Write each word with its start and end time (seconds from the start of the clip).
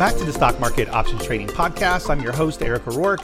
back 0.00 0.16
to 0.16 0.24
the 0.24 0.32
Stock 0.32 0.58
Market 0.58 0.88
Options 0.88 1.22
Trading 1.26 1.46
Podcast. 1.46 2.08
I'm 2.08 2.22
your 2.22 2.32
host, 2.32 2.62
Eric 2.62 2.88
O'Rourke. 2.88 3.20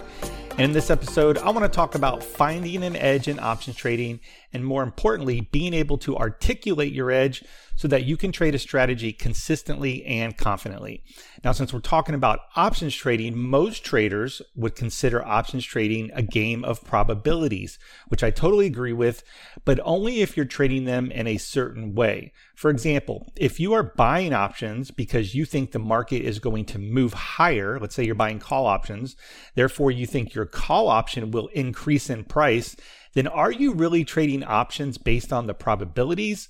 And 0.50 0.60
in 0.60 0.72
this 0.72 0.90
episode, 0.90 1.38
I 1.38 1.48
want 1.48 1.62
to 1.62 1.70
talk 1.70 1.94
about 1.94 2.22
finding 2.22 2.84
an 2.84 2.96
edge 2.96 3.28
in 3.28 3.38
options 3.40 3.76
trading 3.76 4.20
and 4.52 4.62
more 4.62 4.82
importantly, 4.82 5.40
being 5.40 5.72
able 5.72 5.96
to 5.96 6.18
articulate 6.18 6.92
your 6.92 7.10
edge 7.10 7.42
so 7.76 7.86
that 7.88 8.04
you 8.04 8.16
can 8.16 8.32
trade 8.32 8.54
a 8.54 8.58
strategy 8.58 9.12
consistently 9.12 10.04
and 10.04 10.36
confidently. 10.36 11.04
Now, 11.44 11.52
since 11.52 11.72
we're 11.72 11.80
talking 11.80 12.14
about 12.14 12.40
options 12.56 12.94
trading, 12.94 13.36
most 13.36 13.84
traders 13.84 14.42
would 14.54 14.74
consider 14.74 15.24
options 15.24 15.64
trading 15.64 16.10
a 16.14 16.22
game 16.22 16.64
of 16.64 16.84
probabilities, 16.84 17.78
which 18.08 18.24
I 18.24 18.30
totally 18.30 18.66
agree 18.66 18.94
with, 18.94 19.22
but 19.64 19.78
only 19.84 20.22
if 20.22 20.36
you're 20.36 20.46
trading 20.46 20.84
them 20.84 21.10
in 21.10 21.26
a 21.26 21.36
certain 21.36 21.94
way. 21.94 22.32
For 22.54 22.70
example, 22.70 23.30
if 23.36 23.60
you 23.60 23.74
are 23.74 23.82
buying 23.82 24.32
options 24.32 24.90
because 24.90 25.34
you 25.34 25.44
think 25.44 25.72
the 25.72 25.78
market 25.78 26.22
is 26.22 26.38
going 26.38 26.64
to 26.66 26.78
move 26.78 27.12
higher, 27.12 27.78
let's 27.78 27.94
say 27.94 28.04
you're 28.04 28.14
buying 28.14 28.38
call 28.38 28.66
options, 28.66 29.14
therefore 29.54 29.90
you 29.90 30.06
think 30.06 30.34
your 30.34 30.46
call 30.46 30.88
option 30.88 31.30
will 31.30 31.48
increase 31.48 32.08
in 32.08 32.24
price, 32.24 32.74
then 33.12 33.26
are 33.26 33.50
you 33.50 33.72
really 33.72 34.04
trading 34.04 34.44
options 34.44 34.98
based 34.98 35.32
on 35.32 35.46
the 35.46 35.54
probabilities? 35.54 36.48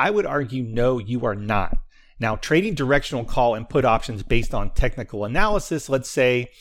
I 0.00 0.08
would 0.08 0.24
argue 0.24 0.62
no, 0.62 0.96
you 0.96 1.26
are 1.26 1.34
not. 1.34 1.76
Now, 2.18 2.36
trading 2.36 2.72
directional 2.72 3.22
call 3.22 3.54
and 3.54 3.68
put 3.68 3.84
options 3.84 4.22
based 4.22 4.54
on 4.54 4.70
technical 4.70 5.26
analysis, 5.26 5.90
let's 5.90 6.08
say, 6.08 6.52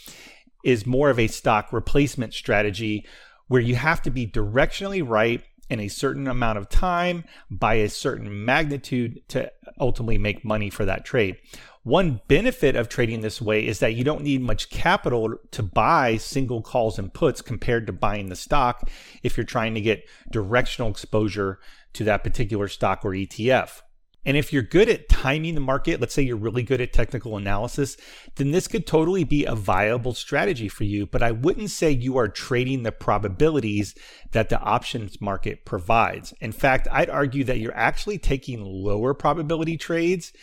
is 0.66 0.86
more 0.86 1.10
of 1.10 1.18
a 1.18 1.28
stock 1.28 1.72
replacement 1.72 2.34
strategy 2.34 3.08
where 3.48 3.62
you 3.62 3.76
have 3.76 4.02
to 4.02 4.10
be 4.10 4.28
directionally 4.28 5.02
right 5.08 5.42
in 5.70 5.80
a 5.80 5.88
certain 5.88 6.28
amount 6.28 6.58
of 6.58 6.68
time 6.68 7.24
by 7.50 7.76
a 7.76 7.88
certain 7.88 8.44
magnitude 8.44 9.22
to 9.30 9.50
ultimately 9.80 10.18
make 10.18 10.44
money 10.44 10.70
for 10.70 10.84
that 10.84 11.06
trade. 11.06 11.38
One 11.84 12.20
benefit 12.28 12.76
of 12.76 12.90
trading 12.90 13.22
this 13.22 13.42
way 13.42 13.66
is 13.66 13.80
that 13.80 13.94
you 13.94 14.04
don't 14.04 14.24
need 14.24 14.42
much 14.42 14.70
capital 14.70 15.36
to 15.52 15.64
buy 15.64 16.18
single 16.18 16.62
calls 16.62 17.00
and 17.00 17.14
puts 17.14 17.42
compared 17.42 17.88
to 17.88 17.94
buying 17.94 18.28
the 18.28 18.36
stock 18.36 18.90
if 19.24 19.38
you're 19.38 19.46
trying 19.46 19.76
to 19.76 19.82
get 19.82 20.04
directional 20.30 20.92
exposure 20.92 21.60
to 21.94 22.04
that 22.06 22.24
particular 22.24 22.68
stock 22.68 23.04
or 23.04 23.12
ETF. 23.12 23.82
And 24.26 24.36
if 24.36 24.52
you're 24.52 24.64
good 24.64 24.90
at 24.90 25.08
timing 25.08 25.56
the 25.56 25.62
market, 25.62 26.02
let's 26.02 26.14
say 26.14 26.22
you're 26.22 26.36
really 26.36 26.62
good 26.62 26.82
at 26.82 26.92
technical 26.92 27.38
analysis, 27.38 27.96
then 28.36 28.52
this 28.52 28.68
could 28.68 28.86
totally 28.86 29.24
be 29.24 29.46
a 29.46 29.56
viable 29.56 30.14
strategy 30.14 30.68
for 30.68 30.84
you. 30.84 31.06
But 31.06 31.24
I 31.24 31.32
wouldn't 31.32 31.72
say 31.72 31.92
you 31.92 32.18
are 32.18 32.28
trading 32.28 32.84
the 32.84 32.92
probabilities 32.92 33.96
that 34.32 34.50
the 34.50 34.60
options 34.60 35.22
market 35.22 35.66
provides. 35.66 36.34
In 36.42 36.52
fact, 36.52 36.88
I'd 36.92 37.10
argue 37.10 37.46
that 37.46 37.60
you're 37.60 37.76
actually 37.76 38.18
taking 38.18 38.64
lower 38.64 39.14
probability 39.14 39.78
trades, 39.78 40.34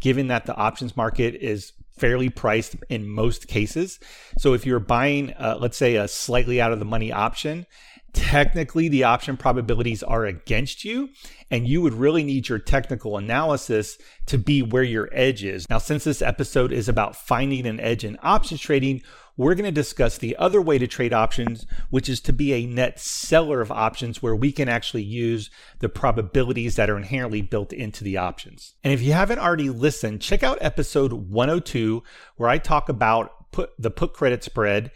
given 0.00 0.28
that 0.28 0.46
the 0.46 0.54
options 0.54 0.96
market 0.96 1.34
is 1.34 1.72
fairly 1.98 2.28
priced 2.28 2.76
in 2.88 3.08
most 3.08 3.48
cases. 3.48 4.00
So 4.38 4.54
if 4.54 4.64
you're 4.64 4.80
buying, 4.80 5.32
uh, 5.34 5.58
let's 5.60 5.76
say, 5.76 5.96
a 5.96 6.08
slightly 6.08 6.60
out 6.60 6.72
of 6.72 6.78
the 6.78 6.84
money 6.84 7.12
option, 7.12 7.66
technically 8.14 8.88
the 8.88 9.04
option 9.04 9.36
probabilities 9.36 10.02
are 10.02 10.24
against 10.24 10.84
you 10.84 11.10
and 11.50 11.68
you 11.68 11.82
would 11.82 11.92
really 11.92 12.24
need 12.24 12.48
your 12.48 12.58
technical 12.58 13.18
analysis 13.18 13.98
to 14.26 14.38
be 14.38 14.62
where 14.62 14.82
your 14.82 15.08
edge 15.12 15.44
is. 15.44 15.68
Now, 15.68 15.78
since 15.78 16.04
this 16.04 16.22
episode 16.22 16.72
is 16.72 16.88
about 16.88 17.16
finding 17.16 17.66
an 17.66 17.78
edge 17.80 18.04
in 18.04 18.18
options 18.22 18.60
trading, 18.60 19.02
we're 19.36 19.54
going 19.54 19.64
to 19.64 19.72
discuss 19.72 20.16
the 20.16 20.36
other 20.36 20.62
way 20.62 20.78
to 20.78 20.86
trade 20.86 21.12
options, 21.12 21.66
which 21.90 22.08
is 22.08 22.20
to 22.20 22.32
be 22.32 22.52
a 22.52 22.66
net 22.66 23.00
seller 23.00 23.60
of 23.60 23.72
options 23.72 24.22
where 24.22 24.36
we 24.36 24.52
can 24.52 24.68
actually 24.68 25.02
use 25.02 25.50
the 25.80 25.88
probabilities 25.88 26.76
that 26.76 26.88
are 26.88 26.96
inherently 26.96 27.42
built 27.42 27.72
into 27.72 28.04
the 28.04 28.16
options. 28.16 28.74
And 28.84 28.92
if 28.92 29.02
you 29.02 29.12
haven't 29.12 29.40
already 29.40 29.70
listened, 29.70 30.20
check 30.20 30.44
out 30.44 30.58
episode 30.60 31.12
102 31.12 32.02
where 32.36 32.48
I 32.48 32.58
talk 32.58 32.88
about 32.88 33.50
put 33.50 33.70
the 33.78 33.90
put 33.90 34.12
credit 34.12 34.44
spread 34.44 34.92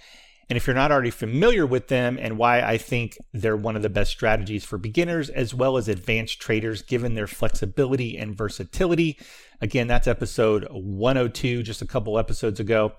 and 0.48 0.56
if 0.56 0.66
you're 0.66 0.74
not 0.74 0.90
already 0.90 1.10
familiar 1.10 1.66
with 1.66 1.88
them 1.88 2.18
and 2.20 2.38
why 2.38 2.62
I 2.62 2.78
think 2.78 3.18
they're 3.34 3.56
one 3.56 3.76
of 3.76 3.82
the 3.82 3.90
best 3.90 4.10
strategies 4.10 4.64
for 4.64 4.78
beginners 4.78 5.28
as 5.28 5.52
well 5.52 5.76
as 5.76 5.88
advanced 5.88 6.40
traders, 6.40 6.80
given 6.80 7.14
their 7.14 7.26
flexibility 7.26 8.16
and 8.16 8.36
versatility, 8.36 9.18
again, 9.60 9.88
that's 9.88 10.06
episode 10.06 10.66
102, 10.70 11.62
just 11.62 11.82
a 11.82 11.86
couple 11.86 12.18
episodes 12.18 12.60
ago. 12.60 12.92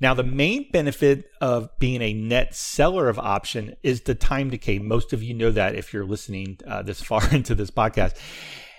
Now, 0.00 0.14
the 0.14 0.24
main 0.24 0.68
benefit 0.72 1.30
of 1.40 1.68
being 1.78 2.02
a 2.02 2.12
net 2.12 2.56
seller 2.56 3.08
of 3.08 3.20
option 3.20 3.76
is 3.84 4.00
the 4.00 4.16
time 4.16 4.50
decay. 4.50 4.80
Most 4.80 5.12
of 5.12 5.22
you 5.22 5.34
know 5.34 5.52
that 5.52 5.76
if 5.76 5.92
you're 5.92 6.04
listening 6.04 6.58
uh, 6.66 6.82
this 6.82 7.00
far 7.00 7.22
into 7.32 7.54
this 7.54 7.70
podcast. 7.70 8.16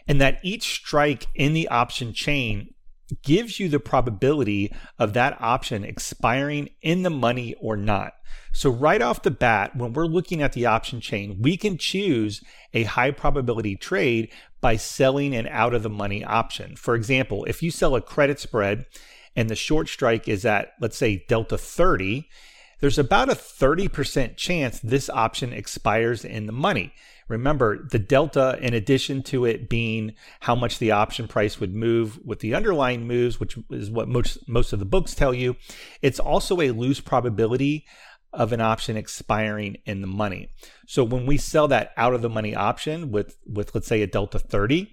And 0.06 0.20
that 0.20 0.40
each 0.44 0.64
strike 0.64 1.28
in 1.34 1.53
the 1.53 1.70
option 1.70 2.12
chain 2.12 2.72
gives 3.22 3.59
you 3.59 3.69
the 3.69 3.79
probability 3.79 4.74
of 4.97 5.13
that 5.13 5.40
option 5.41 5.84
expiring 5.84 6.69
in 6.81 7.03
the 7.03 7.09
money 7.09 7.56
or 7.59 7.78
not. 7.78 8.13
So, 8.51 8.69
right 8.69 9.01
off 9.01 9.24
the 9.24 9.31
bat, 9.31 9.75
when 9.75 9.94
we're 9.94 10.06
looking 10.06 10.41
at 10.41 10.53
the 10.53 10.66
option 10.66 11.01
chain, 11.01 11.38
we 11.41 11.57
can 11.57 11.78
choose 11.78 12.44
a 12.73 12.84
high 12.84 13.12
probability 13.12 13.75
trade 13.75 14.31
by 14.62 14.75
selling 14.75 15.35
an 15.35 15.47
out 15.47 15.73
of 15.73 15.84
the 15.84 15.90
money 15.90 16.23
option. 16.23 16.75
For 16.75 16.96
example, 16.96 17.46
if 17.46 17.63
you 17.63 17.72
sell 17.72 17.96
a 17.96 18.02
credit 18.02 18.40
spread 18.40 18.85
and 19.35 19.50
the 19.50 19.56
short 19.56 19.90
strike 19.90 20.28
is 20.28 20.46
at, 20.46 20.73
let's 20.79 20.97
say, 20.97 21.25
delta 21.28 21.57
30, 21.57 22.28
there's 22.83 22.99
about 22.99 23.29
a 23.29 23.33
30% 23.33 24.35
chance 24.35 24.81
this 24.81 25.09
option 25.09 25.53
expires 25.53 26.25
in 26.25 26.47
the 26.47 26.51
money. 26.51 26.91
Remember, 27.29 27.88
the 27.89 27.97
delta, 27.97 28.59
in 28.59 28.73
addition 28.73 29.23
to 29.23 29.45
it 29.45 29.69
being 29.69 30.16
how 30.41 30.53
much 30.53 30.79
the 30.79 30.91
option 30.91 31.29
price 31.29 31.61
would 31.61 31.73
move 31.73 32.19
with 32.25 32.41
the 32.41 32.53
underlying 32.53 33.07
moves, 33.07 33.39
which 33.39 33.57
is 33.69 33.89
what 33.89 34.09
most, 34.09 34.49
most 34.49 34.73
of 34.73 34.79
the 34.79 34.85
books 34.85 35.16
tell 35.16 35.33
you, 35.33 35.55
it's 36.01 36.19
also 36.19 36.59
a 36.59 36.72
loose 36.72 36.99
probability 36.99 37.85
of 38.33 38.51
an 38.51 38.59
option 38.59 38.97
expiring 38.97 39.77
in 39.85 40.01
the 40.01 40.07
money. 40.07 40.49
So 40.85 41.05
when 41.05 41.25
we 41.25 41.38
sell 41.38 41.69
that 41.69 41.93
out 41.95 42.13
of 42.13 42.22
the 42.22 42.29
money 42.29 42.53
option 42.53 43.11
with, 43.11 43.38
with 43.47 43.73
let's 43.73 43.88
say 43.88 44.01
a 44.01 44.07
delta 44.07 44.39
30, 44.39 44.91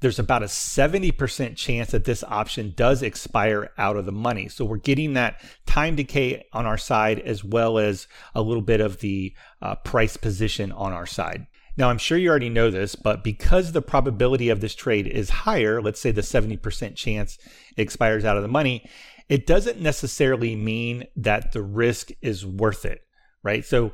there's 0.00 0.18
about 0.18 0.42
a 0.42 0.46
70% 0.46 1.56
chance 1.56 1.90
that 1.90 2.04
this 2.04 2.22
option 2.24 2.72
does 2.76 3.02
expire 3.02 3.70
out 3.78 3.96
of 3.96 4.06
the 4.06 4.12
money. 4.12 4.48
So 4.48 4.64
we're 4.64 4.76
getting 4.76 5.14
that 5.14 5.40
time 5.66 5.96
decay 5.96 6.46
on 6.52 6.66
our 6.66 6.78
side 6.78 7.18
as 7.20 7.42
well 7.42 7.78
as 7.78 8.06
a 8.34 8.42
little 8.42 8.62
bit 8.62 8.80
of 8.80 9.00
the 9.00 9.34
uh, 9.60 9.74
price 9.76 10.16
position 10.16 10.70
on 10.72 10.92
our 10.92 11.06
side. 11.06 11.46
Now, 11.76 11.90
I'm 11.90 11.98
sure 11.98 12.18
you 12.18 12.28
already 12.28 12.48
know 12.48 12.70
this, 12.70 12.96
but 12.96 13.22
because 13.22 13.70
the 13.70 13.82
probability 13.82 14.48
of 14.48 14.60
this 14.60 14.74
trade 14.74 15.06
is 15.06 15.30
higher, 15.30 15.80
let's 15.80 16.00
say 16.00 16.10
the 16.10 16.22
70% 16.22 16.96
chance 16.96 17.38
expires 17.76 18.24
out 18.24 18.36
of 18.36 18.42
the 18.42 18.48
money, 18.48 18.88
it 19.28 19.46
doesn't 19.46 19.80
necessarily 19.80 20.56
mean 20.56 21.04
that 21.14 21.52
the 21.52 21.62
risk 21.62 22.10
is 22.20 22.44
worth 22.44 22.84
it, 22.84 23.02
right? 23.44 23.64
So 23.64 23.92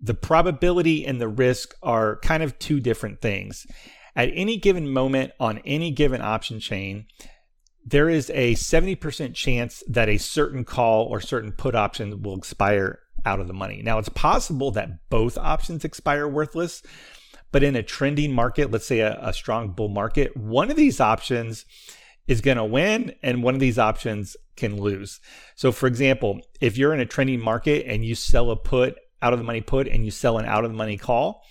the 0.00 0.14
probability 0.14 1.04
and 1.04 1.20
the 1.20 1.28
risk 1.28 1.74
are 1.82 2.16
kind 2.16 2.42
of 2.42 2.58
two 2.58 2.78
different 2.78 3.20
things. 3.20 3.66
At 4.16 4.30
any 4.32 4.56
given 4.56 4.88
moment 4.88 5.32
on 5.40 5.58
any 5.64 5.90
given 5.90 6.20
option 6.20 6.60
chain, 6.60 7.06
there 7.84 8.08
is 8.08 8.30
a 8.30 8.54
70% 8.54 9.34
chance 9.34 9.82
that 9.88 10.08
a 10.08 10.18
certain 10.18 10.64
call 10.64 11.04
or 11.06 11.20
certain 11.20 11.52
put 11.52 11.74
option 11.74 12.22
will 12.22 12.36
expire 12.36 13.00
out 13.26 13.40
of 13.40 13.48
the 13.48 13.54
money. 13.54 13.82
Now, 13.82 13.98
it's 13.98 14.08
possible 14.08 14.70
that 14.72 15.08
both 15.10 15.36
options 15.36 15.84
expire 15.84 16.28
worthless, 16.28 16.82
but 17.52 17.62
in 17.62 17.76
a 17.76 17.82
trending 17.82 18.32
market, 18.32 18.70
let's 18.70 18.86
say 18.86 19.00
a, 19.00 19.18
a 19.20 19.32
strong 19.32 19.70
bull 19.72 19.88
market, 19.88 20.36
one 20.36 20.70
of 20.70 20.76
these 20.76 21.00
options 21.00 21.64
is 22.26 22.40
going 22.40 22.56
to 22.56 22.64
win 22.64 23.14
and 23.22 23.42
one 23.42 23.54
of 23.54 23.60
these 23.60 23.78
options 23.78 24.36
can 24.56 24.80
lose. 24.80 25.20
So, 25.54 25.72
for 25.72 25.86
example, 25.86 26.40
if 26.60 26.78
you're 26.78 26.94
in 26.94 27.00
a 27.00 27.06
trending 27.06 27.40
market 27.40 27.86
and 27.86 28.04
you 28.04 28.14
sell 28.14 28.50
a 28.50 28.56
put 28.56 28.96
out 29.20 29.32
of 29.32 29.38
the 29.38 29.44
money 29.44 29.60
put 29.60 29.88
and 29.88 30.04
you 30.04 30.10
sell 30.10 30.38
an 30.38 30.46
out 30.46 30.64
of 30.64 30.70
the 30.70 30.76
money 30.76 30.96
call, 30.96 31.42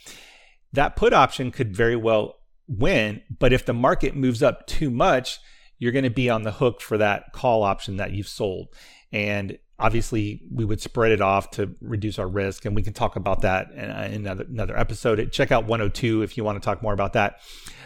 that 0.74 0.96
put 0.96 1.14
option 1.14 1.52
could 1.52 1.76
very 1.76 1.96
well 1.96 2.36
win. 2.68 3.21
But 3.39 3.54
if 3.54 3.65
the 3.65 3.74
market 3.74 4.15
moves 4.15 4.44
up 4.44 4.68
too 4.68 4.89
much, 4.89 5.39
you're 5.77 5.92
going 5.92 6.04
to 6.04 6.10
be 6.10 6.30
on 6.30 6.44
the 6.44 6.51
hook 6.51 6.81
for 6.81 6.98
that 6.98 7.33
call 7.33 7.63
option 7.63 7.98
that 7.98 8.12
you've 8.12 8.27
sold. 8.27 8.68
And 9.12 9.57
obviously 9.80 10.42
we 10.51 10.63
would 10.63 10.81
spread 10.81 11.12
it 11.12 11.21
off 11.21 11.51
to 11.51 11.75
reduce 11.81 12.19
our 12.19 12.27
risk 12.27 12.65
and 12.65 12.75
we 12.75 12.83
can 12.83 12.94
talk 12.94 13.15
about 13.15 13.42
that 13.42 13.71
in, 13.71 13.89
another, 13.89 14.45
another 14.45 14.77
episode 14.77 15.31
check 15.31 15.51
out 15.51 15.65
102 15.65 16.21
if 16.21 16.38
you 16.38 16.44
want 16.44 16.62
to 16.62 16.65
talk 16.65 16.81
more 16.81 16.94
about 16.94 17.13
that 17.13 17.39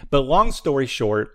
but 0.10 0.22
long 0.22 0.52
story 0.52 0.86
short 0.86 1.30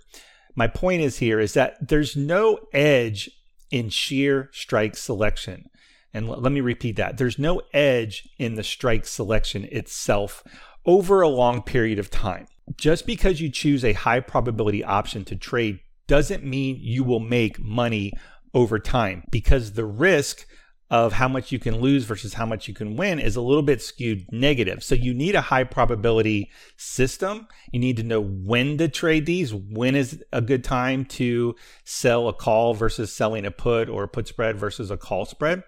my 0.55 0.67
point 0.67 1.01
is 1.01 1.19
here 1.19 1.41
is 1.41 1.55
that 1.55 1.89
there's 1.89 2.17
no 2.17 2.59
edge 2.73 3.31
in 3.71 3.89
sheer 3.89 4.51
strike 4.53 4.97
selection 4.97 5.65
and 6.13 6.29
l- 6.29 6.39
let 6.39 6.53
me 6.53 6.61
repeat 6.61 6.97
that 6.97 7.17
there's 7.17 7.39
no 7.39 7.63
edge 7.73 8.29
in 8.39 8.55
the 8.55 8.65
strike 8.65 9.07
selection 9.07 9.65
itself 9.73 10.45
over 10.85 11.23
a 11.23 11.29
long 11.29 11.63
period 11.63 11.99
of 11.99 12.11
time 12.11 12.47
just 12.77 13.07
because 13.07 13.41
you 13.41 13.51
choose 13.51 13.85
a 13.85 13.93
high 13.93 14.21
probability 14.21 14.85
option 14.85 15.25
to 15.27 15.37
trade 15.37 15.81
doesn't 16.07 16.45
mean 16.45 16.77
you 16.81 17.05
will 17.05 17.21
make 17.21 17.59
money 17.59 18.13
over 18.55 18.79
time 18.79 19.25
because 19.31 19.73
the 19.73 19.85
risk 19.85 20.47
of 20.93 21.15
how 21.15 21.27
much 21.27 21.51
you 21.51 21.59
can 21.59 21.81
lose 21.81 22.05
versus 22.05 22.35
how 22.35 22.45
much 22.45 22.69
you 22.69 22.75
can 22.75 22.97
win 22.97 23.19
is 23.19 23.35
a 23.35 23.41
little 23.41 23.63
bit 23.63 23.81
skewed 23.81 24.27
negative. 24.31 24.85
So 24.85 24.95
you 24.95 25.15
need 25.15 25.35
a 25.35 25.41
high 25.41 25.65
probability 25.65 26.51
system. 26.77 27.49
You 27.73 27.81
need 27.81 27.97
to 27.97 28.03
know 28.03 28.21
when 28.21 28.77
to 28.77 28.89
trade 28.89 29.25
these, 29.25 29.55
when 29.55 29.97
is 29.97 30.23
a 30.35 30.43
good 30.43 30.63
time 30.63 31.07
to 31.07 31.57
sell 31.85 32.29
a 32.29 32.35
call 32.35 32.75
versus 32.75 33.11
selling 33.11 33.47
a 33.47 33.51
put 33.51 33.89
or 33.89 34.03
a 34.03 34.09
put 34.09 34.29
spread 34.29 34.59
versus 34.59 34.91
a 34.91 34.99
call 34.99 35.25
spread. 35.25 35.63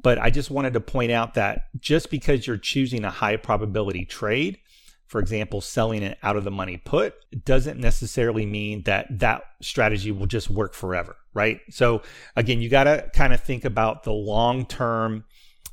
But 0.00 0.20
I 0.20 0.30
just 0.30 0.52
wanted 0.52 0.74
to 0.74 0.80
point 0.80 1.10
out 1.10 1.34
that 1.34 1.62
just 1.80 2.08
because 2.08 2.46
you're 2.46 2.56
choosing 2.56 3.04
a 3.04 3.10
high 3.10 3.36
probability 3.36 4.04
trade 4.04 4.58
for 5.06 5.20
example, 5.20 5.60
selling 5.60 6.02
an 6.02 6.16
out 6.22 6.36
of 6.36 6.44
the 6.44 6.50
money 6.50 6.76
put 6.76 7.14
doesn't 7.44 7.78
necessarily 7.78 8.44
mean 8.44 8.82
that 8.82 9.06
that 9.18 9.42
strategy 9.62 10.10
will 10.10 10.26
just 10.26 10.50
work 10.50 10.74
forever, 10.74 11.16
right? 11.32 11.60
So 11.70 12.02
again, 12.34 12.60
you 12.60 12.68
got 12.68 12.84
to 12.84 13.08
kind 13.14 13.32
of 13.32 13.42
think 13.42 13.64
about 13.64 14.02
the 14.02 14.12
long 14.12 14.66
term 14.66 15.24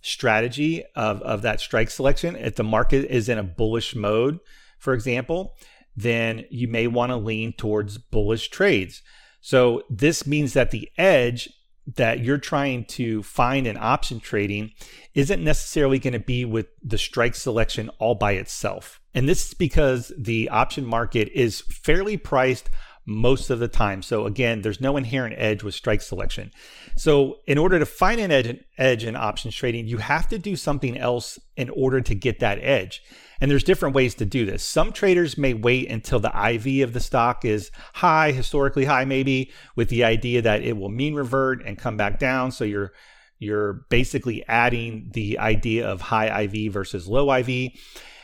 strategy 0.02 0.84
of, 0.96 1.22
of 1.22 1.42
that 1.42 1.60
strike 1.60 1.90
selection. 1.90 2.36
If 2.36 2.56
the 2.56 2.64
market 2.64 3.06
is 3.10 3.30
in 3.30 3.40
a 3.40 3.44
bullish 3.44 3.96
mode, 3.96 4.40
for 4.78 4.94
example, 4.94 5.56
then 5.96 6.46
you 6.52 6.68
may 6.68 6.88
want 6.88 7.12
to 7.12 7.18
lean 7.18 7.54
towards 7.54 7.98
bullish 7.98 8.50
trades. 8.50 9.02
So 9.42 9.84
this 9.90 10.28
means 10.28 10.54
that 10.54 10.72
the 10.72 10.90
edge 10.98 11.50
that 11.96 12.20
you're 12.20 12.38
trying 12.38 12.86
to 12.86 13.22
find 13.24 13.68
in 13.68 13.78
option 13.78 14.20
trading 14.20 14.72
isn't 15.14 15.44
necessarily 15.44 16.00
going 16.00 16.14
to 16.14 16.20
be 16.20 16.46
with 16.46 16.68
the 16.82 16.98
strike 16.98 17.36
selection 17.36 17.90
all 18.00 18.16
by 18.16 18.34
itself. 18.34 19.02
And 19.14 19.28
this 19.28 19.48
is 19.48 19.54
because 19.54 20.12
the 20.18 20.50
option 20.50 20.86
market 20.86 21.30
is 21.34 21.62
fairly 21.62 22.18
priced 22.18 22.70
most 23.06 23.50
of 23.50 23.60
the 23.60 23.68
time. 23.68 24.02
So 24.02 24.26
again, 24.26 24.62
there's 24.62 24.80
no 24.80 24.96
inherent 24.96 25.36
edge 25.38 25.64
with 25.64 25.76
strike 25.76 26.02
selection. 26.02 26.52
So 26.96 27.40
in 27.48 27.58
order 27.58 27.80
to 27.80 27.86
find 27.86 28.20
an 28.22 28.32
edge, 28.32 28.58
edge 28.78 29.04
in 29.04 29.16
options 29.16 29.56
trading, 29.56 29.88
you 29.88 29.98
have 29.98 30.28
to 30.30 30.40
do 30.40 30.56
something 30.56 30.98
else 30.98 31.38
in 31.58 31.70
order 31.70 32.02
to 32.02 32.16
get 32.16 32.40
that 32.40 32.60
edge. 32.60 33.02
And 33.42 33.52
there's 33.52 33.64
different 33.64 33.96
ways 33.96 34.16
to 34.16 34.26
do 34.26 34.46
this. 34.46 34.64
Some 34.64 34.94
traders 34.94 35.38
may 35.38 35.54
wait 35.54 35.90
until 35.90 36.20
the 36.20 36.30
IV 36.30 36.88
of 36.88 36.94
the 36.94 37.02
stock 37.02 37.44
is 37.44 37.72
high, 37.96 38.32
historically 38.32 38.86
high 38.86 39.04
maybe, 39.04 39.52
with 39.76 39.90
the 39.90 40.06
idea 40.06 40.42
that 40.42 40.64
it 40.64 40.78
will 40.78 40.90
mean 40.90 41.14
revert 41.14 41.62
and 41.66 41.78
come 41.78 41.98
back 41.98 42.20
down. 42.20 42.52
So 42.52 42.64
you're 42.64 42.94
you're 43.40 43.86
basically 43.90 44.46
adding 44.48 45.10
the 45.14 45.38
idea 45.40 45.86
of 45.86 46.00
high 46.00 46.44
IV 46.44 46.72
versus 46.72 47.08
low 47.08 47.34
IV. 47.34 47.72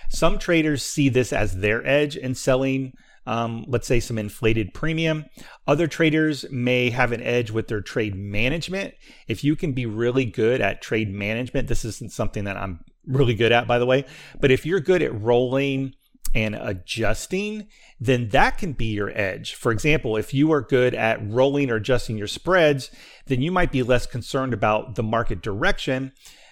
Some 0.09 0.39
traders 0.39 0.81
see 0.81 1.09
this 1.09 1.33
as 1.33 1.57
their 1.57 1.85
edge 1.85 2.15
in 2.15 2.33
selling, 2.35 2.93
um, 3.25 3.65
let's 3.67 3.87
say, 3.87 3.99
some 3.99 4.17
inflated 4.17 4.73
premium. 4.73 5.25
Other 5.67 5.87
traders 5.87 6.45
may 6.51 6.89
have 6.89 7.11
an 7.11 7.21
edge 7.21 7.51
with 7.51 7.67
their 7.67 7.81
trade 7.81 8.15
management. 8.15 8.93
If 9.27 9.43
you 9.43 9.55
can 9.55 9.73
be 9.73 9.85
really 9.85 10.25
good 10.25 10.61
at 10.61 10.81
trade 10.81 11.13
management, 11.13 11.67
this 11.67 11.85
isn't 11.85 12.11
something 12.11 12.45
that 12.45 12.57
I'm 12.57 12.79
really 13.05 13.35
good 13.35 13.51
at, 13.51 13.67
by 13.67 13.79
the 13.79 13.85
way, 13.85 14.05
but 14.39 14.51
if 14.51 14.65
you're 14.65 14.79
good 14.79 15.01
at 15.01 15.19
rolling 15.19 15.93
and 16.35 16.53
adjusting, 16.53 17.67
then 17.99 18.29
that 18.29 18.59
can 18.59 18.73
be 18.73 18.85
your 18.85 19.09
edge. 19.09 19.55
For 19.55 19.71
example, 19.71 20.15
if 20.15 20.31
you 20.31 20.51
are 20.51 20.61
good 20.61 20.93
at 20.93 21.27
rolling 21.27 21.71
or 21.71 21.77
adjusting 21.77 22.19
your 22.19 22.27
spreads, 22.27 22.91
then 23.25 23.41
you 23.41 23.51
might 23.51 23.71
be 23.71 23.81
less 23.81 24.05
concerned 24.05 24.53
about 24.53 24.93
the 24.93 25.01
market 25.01 25.41
direction 25.41 26.11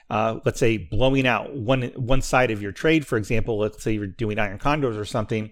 uh, 0.09 0.39
let's 0.45 0.59
say 0.59 0.77
blowing 0.77 1.27
out 1.27 1.53
one 1.55 1.83
one 1.95 2.21
side 2.21 2.51
of 2.51 2.61
your 2.61 2.71
trade, 2.71 3.05
for 3.05 3.17
example, 3.17 3.59
let's 3.59 3.83
say 3.83 3.93
you're 3.93 4.07
doing 4.07 4.39
iron 4.39 4.57
condors 4.57 4.97
or 4.97 5.05
something. 5.05 5.51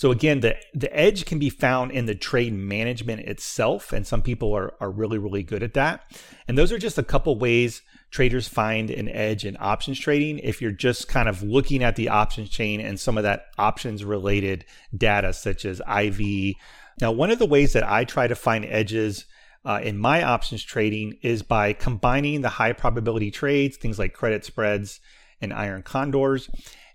So 0.00 0.10
again, 0.10 0.40
the 0.40 0.56
the 0.72 0.90
edge 0.96 1.26
can 1.26 1.38
be 1.38 1.50
found 1.50 1.90
in 1.92 2.06
the 2.06 2.14
trade 2.14 2.54
management 2.54 3.20
itself, 3.28 3.92
and 3.92 4.06
some 4.06 4.22
people 4.22 4.56
are 4.56 4.72
are 4.80 4.90
really 4.90 5.18
really 5.18 5.42
good 5.42 5.62
at 5.62 5.74
that. 5.74 6.10
And 6.48 6.56
those 6.56 6.72
are 6.72 6.78
just 6.78 6.96
a 6.96 7.02
couple 7.02 7.38
ways 7.38 7.82
traders 8.10 8.48
find 8.48 8.88
an 8.88 9.10
edge 9.10 9.44
in 9.44 9.58
options 9.60 9.98
trading. 9.98 10.38
If 10.38 10.62
you're 10.62 10.70
just 10.70 11.06
kind 11.08 11.28
of 11.28 11.42
looking 11.42 11.84
at 11.84 11.96
the 11.96 12.08
options 12.08 12.48
chain 12.48 12.80
and 12.80 12.98
some 12.98 13.18
of 13.18 13.24
that 13.24 13.48
options 13.58 14.02
related 14.02 14.64
data, 14.96 15.34
such 15.34 15.66
as 15.66 15.80
IV. 15.80 16.54
Now, 17.02 17.12
one 17.12 17.30
of 17.30 17.38
the 17.38 17.44
ways 17.44 17.74
that 17.74 17.86
I 17.86 18.04
try 18.04 18.26
to 18.26 18.34
find 18.34 18.64
edges 18.64 19.26
uh, 19.66 19.80
in 19.82 19.98
my 19.98 20.22
options 20.22 20.62
trading 20.62 21.18
is 21.20 21.42
by 21.42 21.74
combining 21.74 22.40
the 22.40 22.48
high 22.48 22.72
probability 22.72 23.30
trades, 23.30 23.76
things 23.76 23.98
like 23.98 24.14
credit 24.14 24.46
spreads 24.46 24.98
and 25.42 25.52
iron 25.52 25.82
condors, 25.82 26.48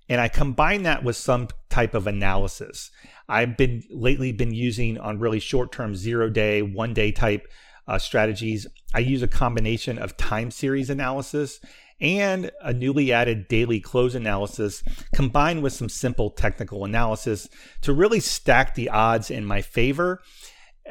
and 0.09 0.21
I 0.21 0.27
combine 0.27 0.83
that 0.83 1.03
with 1.03 1.15
some 1.15 1.47
type 1.69 1.93
of 1.93 2.07
analysis. 2.07 2.91
I've 3.27 3.57
been 3.57 3.83
lately 3.89 4.31
been 4.31 4.53
using 4.53 4.97
on 4.97 5.19
really 5.19 5.39
short 5.39 5.71
term 5.71 5.95
zero 5.95 6.29
day, 6.29 6.61
one 6.61 6.93
day 6.93 7.11
type 7.11 7.47
uh, 7.87 7.97
strategies. 7.97 8.67
I 8.93 8.99
use 8.99 9.23
a 9.23 9.27
combination 9.27 9.97
of 9.97 10.17
time 10.17 10.51
series 10.51 10.89
analysis 10.89 11.59
and 12.01 12.51
a 12.61 12.73
newly 12.73 13.13
added 13.13 13.47
daily 13.47 13.79
close 13.79 14.15
analysis 14.15 14.83
combined 15.13 15.63
with 15.63 15.73
some 15.73 15.89
simple 15.89 16.29
technical 16.29 16.83
analysis 16.83 17.47
to 17.81 17.93
really 17.93 18.19
stack 18.19 18.75
the 18.75 18.89
odds 18.89 19.31
in 19.31 19.45
my 19.45 19.61
favor 19.61 20.21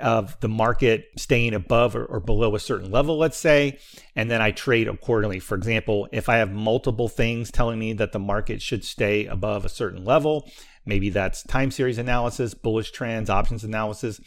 of 0.00 0.38
the 0.41 0.49
market 0.49 1.08
staying 1.17 1.55
above 1.55 1.94
or, 1.94 2.05
or, 2.06 2.19
below 2.19 2.55
a 2.55 2.61
certain 2.61 2.91
level, 2.91 3.17
let's 3.17 3.37
say, 3.37 3.79
and 4.17 4.29
then 4.29 4.43
I 4.43 4.50
trade 4.50 4.88
accordingly. 4.88 5.38
For 5.38 5.55
example, 5.55 6.08
if 6.11 6.29
I 6.29 6.38
have 6.38 6.50
multiple 6.50 7.08
things 7.08 7.52
telling 7.52 7.79
me 7.79 7.93
that 7.94 8.11
the 8.11 8.19
market 8.19 8.61
should 8.61 8.85
stay 8.85 9.26
above 9.26 9.64
a 9.64 9.69
certain 9.69 10.05
level, 10.05 10.50
maybe 10.85 11.11
that's 11.11 11.44
time 11.44 11.70
series 11.70 11.99
analysis, 11.99 12.55
bullish 12.55 12.91
trends, 12.91 13.31
options 13.31 13.62
analysis. 13.62 14.20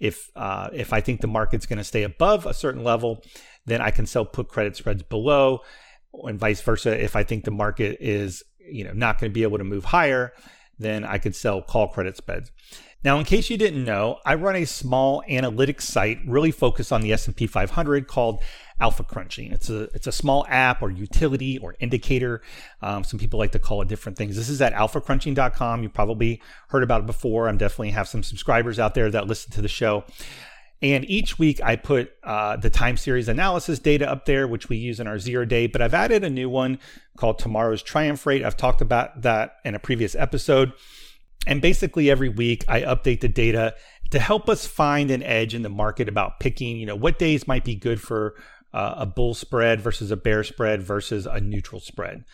If 0.00 0.28
uh, 0.34 0.70
if 0.72 0.92
I 0.92 1.00
think 1.00 1.20
the 1.20 1.28
market's 1.28 1.66
going 1.66 1.78
to 1.78 1.84
stay 1.84 2.02
above 2.02 2.44
a 2.44 2.54
certain 2.54 2.82
level, 2.82 3.22
then 3.64 3.80
I 3.80 3.92
can 3.92 4.06
sell 4.06 4.24
put 4.24 4.48
credit 4.48 4.74
spreads 4.74 5.04
below, 5.04 5.60
and 6.12 6.38
vice 6.38 6.60
versa. 6.60 7.00
If 7.00 7.14
I 7.14 7.22
think 7.22 7.44
the 7.44 7.52
market 7.52 7.98
is 8.00 8.42
you 8.58 8.82
know 8.82 8.92
not 8.92 9.20
going 9.20 9.30
to 9.30 9.34
be 9.34 9.44
able 9.44 9.58
to 9.58 9.64
move 9.64 9.84
higher, 9.84 10.32
then 10.78 11.04
I 11.04 11.18
could 11.18 11.36
sell 11.36 11.62
call 11.62 11.88
credit 11.88 12.16
spreads. 12.16 12.50
Now, 13.04 13.18
in 13.18 13.24
case 13.24 13.50
you 13.50 13.56
didn't 13.56 13.84
know, 13.84 14.20
I 14.24 14.34
run 14.34 14.54
a 14.54 14.64
small 14.64 15.24
analytics 15.28 15.82
site 15.82 16.20
really 16.24 16.52
focused 16.52 16.92
on 16.92 17.00
the 17.00 17.12
S&P 17.12 17.48
500 17.48 18.06
called 18.06 18.42
Alpha 18.80 19.02
Crunching. 19.02 19.52
It's 19.52 19.70
a 19.70 19.82
it's 19.94 20.06
a 20.06 20.12
small 20.12 20.44
app 20.48 20.82
or 20.82 20.90
utility 20.90 21.58
or 21.58 21.76
indicator. 21.80 22.42
Um, 22.80 23.04
some 23.04 23.18
people 23.18 23.38
like 23.38 23.52
to 23.52 23.58
call 23.58 23.82
it 23.82 23.88
different 23.88 24.18
things. 24.18 24.36
This 24.36 24.48
is 24.48 24.60
at 24.60 24.72
alphacrunching.com. 24.72 25.82
You 25.82 25.88
probably 25.88 26.40
heard 26.68 26.82
about 26.82 27.02
it 27.02 27.06
before. 27.06 27.48
I'm 27.48 27.58
definitely 27.58 27.90
have 27.90 28.08
some 28.08 28.22
subscribers 28.22 28.78
out 28.78 28.94
there 28.94 29.10
that 29.10 29.26
listen 29.26 29.52
to 29.52 29.62
the 29.62 29.68
show. 29.68 30.04
And 30.80 31.08
each 31.08 31.38
week 31.38 31.62
I 31.62 31.76
put 31.76 32.12
uh, 32.24 32.56
the 32.56 32.70
time 32.70 32.96
series 32.96 33.28
analysis 33.28 33.78
data 33.78 34.10
up 34.10 34.26
there, 34.26 34.48
which 34.48 34.68
we 34.68 34.76
use 34.76 34.98
in 34.98 35.06
our 35.06 35.20
zero 35.20 35.44
day. 35.44 35.68
But 35.68 35.80
I've 35.80 35.94
added 35.94 36.24
a 36.24 36.30
new 36.30 36.48
one 36.48 36.80
called 37.16 37.38
Tomorrow's 37.38 37.84
Triumph 37.84 38.26
Rate. 38.26 38.44
I've 38.44 38.56
talked 38.56 38.80
about 38.80 39.22
that 39.22 39.58
in 39.64 39.76
a 39.76 39.78
previous 39.78 40.16
episode. 40.16 40.72
And 41.46 41.60
basically 41.60 42.10
every 42.10 42.28
week 42.28 42.64
I 42.68 42.82
update 42.82 43.20
the 43.20 43.28
data 43.28 43.74
to 44.10 44.18
help 44.18 44.48
us 44.48 44.66
find 44.66 45.10
an 45.10 45.22
edge 45.22 45.54
in 45.54 45.62
the 45.62 45.68
market 45.68 46.08
about 46.08 46.38
picking, 46.38 46.76
you 46.76 46.86
know, 46.86 46.96
what 46.96 47.18
days 47.18 47.48
might 47.48 47.64
be 47.64 47.74
good 47.74 48.00
for 48.00 48.34
uh, 48.72 48.94
a 48.98 49.06
bull 49.06 49.34
spread 49.34 49.80
versus 49.80 50.10
a 50.10 50.16
bear 50.16 50.44
spread 50.44 50.82
versus 50.82 51.26
a 51.26 51.40
neutral 51.40 51.80
spread. 51.80 52.24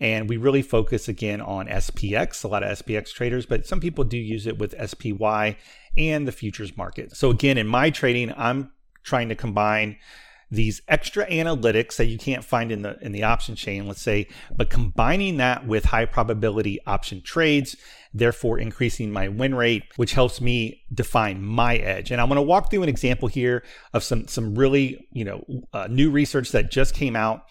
And 0.00 0.28
we 0.28 0.36
really 0.36 0.62
focus 0.62 1.08
again 1.08 1.40
on 1.40 1.66
SPX, 1.66 2.42
a 2.44 2.48
lot 2.48 2.62
of 2.62 2.78
SPX 2.78 3.12
traders, 3.12 3.46
but 3.46 3.66
some 3.66 3.80
people 3.80 4.04
do 4.04 4.16
use 4.16 4.46
it 4.46 4.58
with 4.58 4.74
SPY 4.90 5.56
and 5.96 6.26
the 6.26 6.32
futures 6.32 6.76
market. 6.76 7.16
So 7.16 7.30
again, 7.30 7.58
in 7.58 7.66
my 7.66 7.90
trading, 7.90 8.32
I'm 8.36 8.72
trying 9.04 9.28
to 9.28 9.36
combine 9.36 9.96
these 10.50 10.82
extra 10.88 11.26
analytics 11.26 11.96
that 11.96 12.06
you 12.06 12.18
can't 12.18 12.44
find 12.44 12.70
in 12.70 12.82
the 12.82 12.96
in 13.00 13.12
the 13.12 13.22
option 13.22 13.54
chain 13.54 13.86
let's 13.86 14.02
say 14.02 14.26
but 14.56 14.70
combining 14.70 15.36
that 15.38 15.66
with 15.66 15.84
high 15.84 16.04
probability 16.04 16.78
option 16.86 17.20
trades 17.22 17.76
therefore 18.12 18.58
increasing 18.58 19.10
my 19.10 19.28
win 19.28 19.54
rate 19.54 19.84
which 19.96 20.12
helps 20.12 20.40
me 20.40 20.82
define 20.92 21.42
my 21.42 21.76
edge 21.76 22.10
and 22.10 22.20
i'm 22.20 22.28
going 22.28 22.36
to 22.36 22.42
walk 22.42 22.70
through 22.70 22.82
an 22.82 22.88
example 22.88 23.28
here 23.28 23.62
of 23.92 24.02
some 24.02 24.26
some 24.28 24.54
really 24.54 25.06
you 25.12 25.24
know 25.24 25.44
uh, 25.72 25.86
new 25.90 26.10
research 26.10 26.52
that 26.52 26.70
just 26.70 26.94
came 26.94 27.16
out 27.16 27.42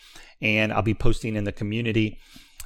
and 0.41 0.71
i'll 0.71 0.81
be 0.81 0.93
posting 0.93 1.35
in 1.35 1.43
the 1.43 1.51
community 1.51 2.19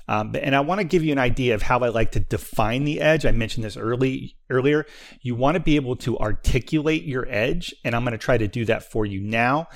um, 0.10 0.34
and 0.42 0.56
I 0.56 0.62
want 0.62 0.80
to 0.80 0.86
give 0.86 1.04
you 1.04 1.12
an 1.12 1.20
idea 1.20 1.54
of 1.54 1.62
how 1.62 1.80
I 1.80 1.90
like 1.90 2.12
to 2.14 2.20
define 2.20 2.86
the 2.86 3.02
edge. 3.02 3.26
I 3.26 3.32
mentioned 3.32 3.66
this 3.66 3.76
early 3.76 4.36
earlier. 4.50 4.86
You 5.22 5.36
want 5.36 5.56
to 5.56 5.60
be 5.60 5.76
able 5.76 5.98
to 5.98 6.18
articulate 6.18 7.04
your 7.04 7.28
edge, 7.30 7.76
and 7.84 7.94
I'm 7.96 8.04
going 8.04 8.14
to 8.14 8.18
try 8.18 8.38
to 8.38 8.48
do 8.48 8.64
that 8.66 8.90
for 8.90 9.06
you 9.06 9.20
now. 9.20 9.68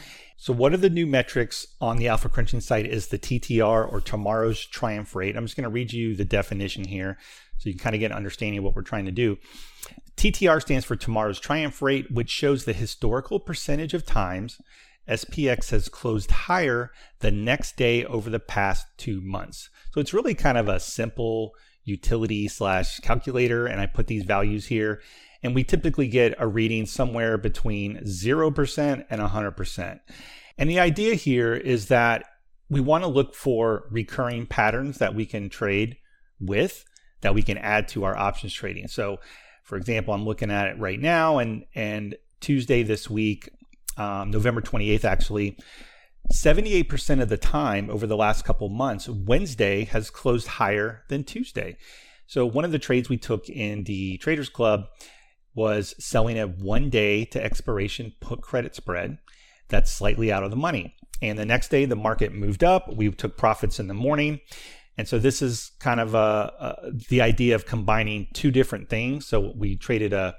So, 0.41 0.53
one 0.53 0.73
of 0.73 0.81
the 0.81 0.89
new 0.89 1.05
metrics 1.05 1.67
on 1.79 1.97
the 1.97 2.07
Alpha 2.07 2.27
Crunching 2.27 2.61
site 2.61 2.87
is 2.87 3.09
the 3.09 3.19
TTR 3.19 3.93
or 3.93 4.01
tomorrow's 4.01 4.65
triumph 4.65 5.15
rate. 5.15 5.37
I'm 5.37 5.45
just 5.45 5.55
going 5.55 5.65
to 5.65 5.69
read 5.69 5.93
you 5.93 6.15
the 6.15 6.25
definition 6.25 6.83
here 6.83 7.19
so 7.59 7.69
you 7.69 7.75
can 7.75 7.83
kind 7.83 7.95
of 7.95 7.99
get 7.99 8.09
an 8.09 8.17
understanding 8.17 8.57
of 8.57 8.63
what 8.63 8.75
we're 8.75 8.81
trying 8.81 9.05
to 9.05 9.11
do. 9.11 9.37
TTR 10.17 10.59
stands 10.59 10.83
for 10.83 10.95
tomorrow's 10.95 11.39
triumph 11.39 11.79
rate, 11.79 12.09
which 12.09 12.31
shows 12.31 12.65
the 12.65 12.73
historical 12.73 13.39
percentage 13.39 13.93
of 13.93 14.03
times 14.03 14.59
SPX 15.07 15.69
has 15.69 15.89
closed 15.89 16.31
higher 16.31 16.89
the 17.19 17.29
next 17.29 17.77
day 17.77 18.03
over 18.03 18.31
the 18.31 18.39
past 18.39 18.87
two 18.97 19.21
months. 19.21 19.69
So, 19.93 20.01
it's 20.01 20.11
really 20.11 20.33
kind 20.33 20.57
of 20.57 20.67
a 20.67 20.79
simple 20.79 21.51
utility 21.83 22.47
slash 22.47 22.99
calculator, 22.99 23.65
and 23.65 23.79
I 23.79 23.85
put 23.85 24.07
these 24.07 24.23
values 24.23 24.67
here 24.67 25.01
and 25.43 25.55
we 25.55 25.63
typically 25.63 26.07
get 26.07 26.35
a 26.37 26.47
reading 26.47 26.85
somewhere 26.85 27.37
between 27.37 27.97
0% 28.03 29.05
and 29.09 29.21
100%. 29.21 29.99
And 30.57 30.69
the 30.69 30.79
idea 30.79 31.15
here 31.15 31.55
is 31.55 31.87
that 31.87 32.25
we 32.69 32.79
want 32.79 33.03
to 33.03 33.09
look 33.09 33.33
for 33.33 33.87
recurring 33.89 34.45
patterns 34.45 34.99
that 34.99 35.15
we 35.15 35.25
can 35.25 35.49
trade 35.49 35.97
with 36.39 36.85
that 37.21 37.35
we 37.35 37.43
can 37.43 37.57
add 37.57 37.87
to 37.89 38.03
our 38.03 38.17
options 38.17 38.53
trading. 38.53 38.87
So, 38.87 39.19
for 39.63 39.77
example, 39.77 40.13
I'm 40.13 40.25
looking 40.25 40.51
at 40.51 40.67
it 40.67 40.79
right 40.79 40.99
now, 40.99 41.37
and 41.37 41.65
and 41.75 42.15
Tuesday 42.39 42.81
this 42.83 43.09
week, 43.09 43.49
um, 43.97 44.31
November 44.31 44.61
28th, 44.61 45.05
actually, 45.05 45.57
78% 46.31 47.21
of 47.21 47.29
the 47.29 47.37
time 47.37 47.89
over 47.89 48.07
the 48.07 48.17
last 48.17 48.45
couple 48.45 48.69
months, 48.69 49.09
Wednesday 49.09 49.83
has 49.85 50.09
closed 50.09 50.47
higher 50.47 51.03
than 51.09 51.23
Tuesday. 51.23 51.77
So, 52.25 52.45
one 52.45 52.63
of 52.63 52.71
the 52.71 52.79
trades 52.79 53.09
we 53.09 53.17
took 53.17 53.49
in 53.49 53.83
the 53.83 54.17
Traders 54.17 54.49
Club 54.49 54.85
was 55.53 55.93
selling 55.99 56.39
a 56.39 56.47
one 56.47 56.89
day 56.89 57.25
to 57.25 57.43
expiration 57.43 58.13
put 58.21 58.41
credit 58.41 58.73
spread 58.73 59.17
that's 59.67 59.91
slightly 59.91 60.31
out 60.31 60.43
of 60.43 60.51
the 60.51 60.57
money. 60.57 60.95
And 61.21 61.37
the 61.37 61.45
next 61.45 61.69
day, 61.69 61.85
the 61.85 61.95
market 61.95 62.33
moved 62.33 62.63
up. 62.63 62.93
We 62.95 63.11
took 63.11 63.37
profits 63.37 63.79
in 63.79 63.87
the 63.87 63.93
morning. 63.93 64.39
And 64.97 65.07
so 65.07 65.19
this 65.19 65.41
is 65.41 65.71
kind 65.79 65.99
of 65.99 66.13
a, 66.13 66.17
a, 66.59 66.91
the 67.09 67.21
idea 67.21 67.55
of 67.55 67.65
combining 67.65 68.27
two 68.33 68.51
different 68.51 68.89
things. 68.89 69.27
So 69.27 69.53
we 69.55 69.75
traded 69.75 70.13
a, 70.13 70.35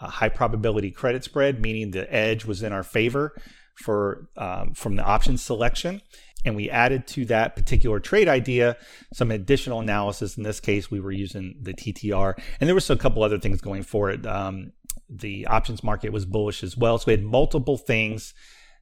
a, 0.00 0.08
high 0.08 0.28
probability 0.28 0.90
credit 0.90 1.24
spread, 1.24 1.60
meaning 1.60 1.90
the 1.90 2.12
edge 2.12 2.44
was 2.44 2.62
in 2.62 2.72
our 2.72 2.82
favor 2.82 3.34
for 3.78 4.28
um, 4.36 4.74
from 4.74 4.96
the 4.96 5.04
option 5.04 5.38
selection. 5.38 6.02
And 6.44 6.54
we 6.54 6.70
added 6.70 7.06
to 7.08 7.24
that 7.26 7.56
particular 7.56 7.98
trade 7.98 8.28
idea 8.28 8.76
some 9.12 9.30
additional 9.30 9.80
analysis. 9.80 10.36
In 10.36 10.44
this 10.44 10.60
case, 10.60 10.90
we 10.90 11.00
were 11.00 11.12
using 11.12 11.56
the 11.60 11.74
TTR, 11.74 12.38
and 12.60 12.68
there 12.68 12.74
was 12.74 12.88
a 12.90 12.96
couple 12.96 13.22
other 13.22 13.38
things 13.38 13.60
going 13.60 13.82
for 13.82 14.10
it. 14.10 14.24
Um, 14.24 14.72
the 15.10 15.46
options 15.46 15.82
market 15.82 16.12
was 16.12 16.26
bullish 16.26 16.62
as 16.62 16.76
well. 16.76 16.98
So 16.98 17.04
we 17.08 17.12
had 17.12 17.24
multiple 17.24 17.76
things 17.76 18.34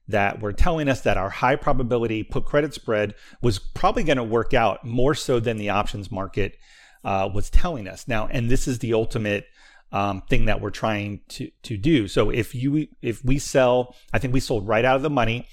that 0.07 0.41
were 0.41 0.53
telling 0.53 0.87
us 0.87 1.01
that 1.01 1.17
our 1.17 1.29
high 1.29 1.55
probability 1.55 2.23
put 2.23 2.45
credit 2.45 2.73
spread 2.73 3.13
was 3.41 3.59
probably 3.59 4.03
going 4.03 4.17
to 4.17 4.23
work 4.23 4.53
out 4.53 4.85
more 4.85 5.15
so 5.15 5.39
than 5.39 5.57
the 5.57 5.69
options 5.69 6.11
market 6.11 6.57
uh, 7.03 7.29
was 7.33 7.49
telling 7.49 7.87
us. 7.87 8.07
Now, 8.07 8.27
and 8.27 8.49
this 8.49 8.67
is 8.67 8.79
the 8.79 8.93
ultimate 8.93 9.45
um, 9.91 10.21
thing 10.29 10.45
that 10.45 10.61
we're 10.61 10.69
trying 10.69 11.21
to 11.29 11.49
to 11.63 11.77
do. 11.77 12.07
So 12.07 12.29
if 12.29 12.53
you 12.53 12.87
if 13.01 13.23
we 13.23 13.39
sell, 13.39 13.95
I 14.13 14.19
think 14.19 14.33
we 14.33 14.39
sold 14.39 14.67
right 14.67 14.85
out 14.85 14.95
of 14.95 15.01
the 15.01 15.09
money. 15.09 15.47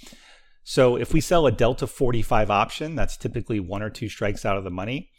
So 0.64 0.97
if 0.97 1.12
we 1.12 1.21
sell 1.21 1.47
a 1.47 1.53
delta 1.53 1.87
45 1.87 2.50
option, 2.50 2.97
that's 2.97 3.17
typically 3.17 3.61
one 3.61 3.83
or 3.83 3.91
two 3.91 4.09
strikes 4.09 4.47
out 4.47 4.57
of 4.57 4.64
the 4.64 4.71
money. 4.71 5.11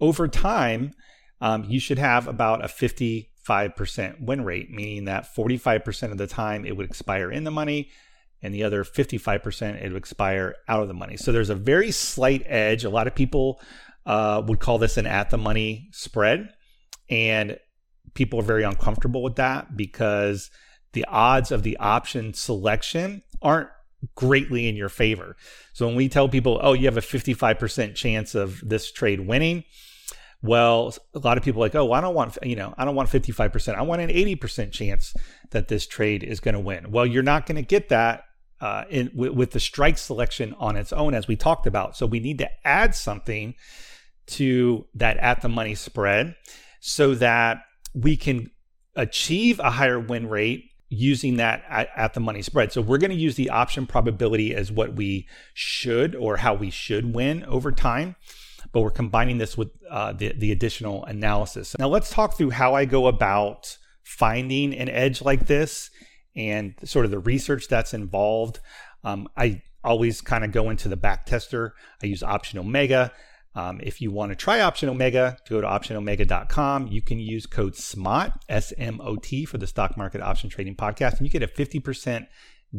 Over 0.00 0.28
time, 0.28 0.92
um, 1.40 1.64
you 1.64 1.80
should 1.80 1.98
have 1.98 2.28
about 2.28 2.64
a 2.64 2.68
55% 2.68 4.20
win 4.20 4.44
rate, 4.44 4.70
meaning 4.70 5.06
that 5.06 5.26
45% 5.34 6.12
of 6.12 6.18
the 6.18 6.28
time 6.28 6.64
it 6.64 6.76
would 6.76 6.86
expire 6.86 7.30
in 7.30 7.42
the 7.42 7.50
money, 7.50 7.90
and 8.40 8.54
the 8.54 8.62
other 8.62 8.84
55% 8.84 9.82
it 9.82 9.88
would 9.88 9.96
expire 9.96 10.54
out 10.68 10.82
of 10.82 10.88
the 10.88 10.94
money. 10.94 11.16
So 11.16 11.32
there's 11.32 11.50
a 11.50 11.56
very 11.56 11.90
slight 11.90 12.42
edge. 12.46 12.84
A 12.84 12.90
lot 12.90 13.08
of 13.08 13.16
people 13.16 13.60
uh, 14.06 14.42
would 14.46 14.60
call 14.60 14.78
this 14.78 14.96
an 14.96 15.06
at 15.06 15.30
the 15.30 15.38
money 15.38 15.88
spread. 15.92 16.50
And 17.10 17.58
people 18.14 18.40
are 18.40 18.44
very 18.44 18.62
uncomfortable 18.62 19.22
with 19.22 19.36
that 19.36 19.76
because 19.76 20.50
the 20.92 21.04
odds 21.06 21.50
of 21.50 21.62
the 21.62 21.76
option 21.78 22.32
selection 22.32 23.22
aren't 23.42 23.68
greatly 24.14 24.68
in 24.68 24.76
your 24.76 24.88
favor. 24.88 25.36
So 25.72 25.86
when 25.86 25.96
we 25.96 26.08
tell 26.08 26.28
people, 26.28 26.60
oh, 26.62 26.72
you 26.72 26.86
have 26.86 26.96
a 26.96 27.00
55% 27.00 27.94
chance 27.94 28.34
of 28.34 28.60
this 28.66 28.90
trade 28.92 29.20
winning, 29.20 29.64
well, 30.42 30.94
a 31.14 31.18
lot 31.20 31.38
of 31.38 31.44
people 31.44 31.62
are 31.62 31.66
like, 31.66 31.74
oh, 31.74 31.92
I 31.92 32.00
don't 32.02 32.14
want, 32.14 32.36
you 32.42 32.54
know, 32.54 32.74
I 32.76 32.84
don't 32.84 32.94
want 32.94 33.08
55%. 33.08 33.74
I 33.74 33.82
want 33.82 34.02
an 34.02 34.10
80% 34.10 34.72
chance 34.72 35.14
that 35.50 35.68
this 35.68 35.86
trade 35.86 36.22
is 36.22 36.40
going 36.40 36.54
to 36.54 36.60
win. 36.60 36.90
Well, 36.90 37.06
you're 37.06 37.22
not 37.22 37.46
going 37.46 37.56
to 37.56 37.62
get 37.62 37.88
that 37.88 38.24
uh, 38.60 38.84
in, 38.90 39.10
with, 39.14 39.32
with 39.32 39.50
the 39.52 39.60
strike 39.60 39.96
selection 39.96 40.54
on 40.58 40.76
its 40.76 40.92
own, 40.92 41.14
as 41.14 41.26
we 41.26 41.34
talked 41.34 41.66
about. 41.66 41.96
So 41.96 42.04
we 42.04 42.20
need 42.20 42.38
to 42.38 42.50
add 42.66 42.94
something 42.94 43.54
to 44.26 44.86
that 44.94 45.16
at 45.16 45.40
the 45.40 45.48
money 45.48 45.74
spread 45.74 46.36
so 46.80 47.14
that 47.14 47.62
we 47.94 48.16
can 48.16 48.50
achieve 48.96 49.58
a 49.60 49.70
higher 49.70 49.98
win 49.98 50.28
rate 50.28 50.70
using 50.88 51.36
that 51.36 51.64
at, 51.68 51.88
at, 51.96 52.14
the 52.14 52.20
money 52.20 52.42
spread. 52.42 52.72
So 52.72 52.80
we're 52.80 52.98
going 52.98 53.10
to 53.10 53.16
use 53.16 53.34
the 53.36 53.50
option 53.50 53.86
probability 53.86 54.54
as 54.54 54.70
what 54.70 54.94
we 54.94 55.26
should 55.52 56.14
or 56.14 56.36
how 56.36 56.54
we 56.54 56.70
should 56.70 57.14
win 57.14 57.44
over 57.44 57.72
time. 57.72 58.16
But 58.72 58.82
we're 58.82 58.90
combining 58.90 59.38
this 59.38 59.56
with 59.56 59.70
uh, 59.90 60.12
the, 60.12 60.32
the 60.36 60.52
additional 60.52 61.04
analysis. 61.04 61.76
Now 61.78 61.88
let's 61.88 62.10
talk 62.10 62.36
through 62.36 62.50
how 62.50 62.74
I 62.74 62.84
go 62.84 63.06
about 63.06 63.76
finding 64.02 64.74
an 64.74 64.88
edge 64.88 65.22
like 65.22 65.46
this 65.46 65.90
and 66.36 66.74
sort 66.84 67.04
of 67.04 67.10
the 67.10 67.18
research 67.18 67.68
that's 67.68 67.94
involved. 67.94 68.60
Um, 69.04 69.28
I 69.36 69.62
always 69.82 70.20
kind 70.20 70.44
of 70.44 70.52
go 70.52 70.70
into 70.70 70.88
the 70.88 70.96
back 70.96 71.26
tester. 71.26 71.74
I 72.02 72.06
use 72.06 72.22
Option 72.22 72.58
Omega. 72.58 73.12
Um, 73.56 73.80
if 73.82 74.00
you 74.00 74.10
want 74.10 74.32
to 74.32 74.36
try 74.36 74.60
Option 74.60 74.88
Omega, 74.88 75.36
go 75.48 75.60
to 75.60 75.66
optionomega.com. 75.66 76.88
You 76.88 77.00
can 77.00 77.20
use 77.20 77.46
code 77.46 77.74
SMOT, 77.74 78.32
S 78.48 78.72
M 78.76 79.00
O 79.00 79.16
T, 79.16 79.44
for 79.44 79.58
the 79.58 79.66
Stock 79.66 79.96
Market 79.96 80.20
Option 80.20 80.50
Trading 80.50 80.74
Podcast, 80.74 81.18
and 81.18 81.26
you 81.26 81.30
get 81.30 81.42
a 81.42 81.46
50% 81.46 82.26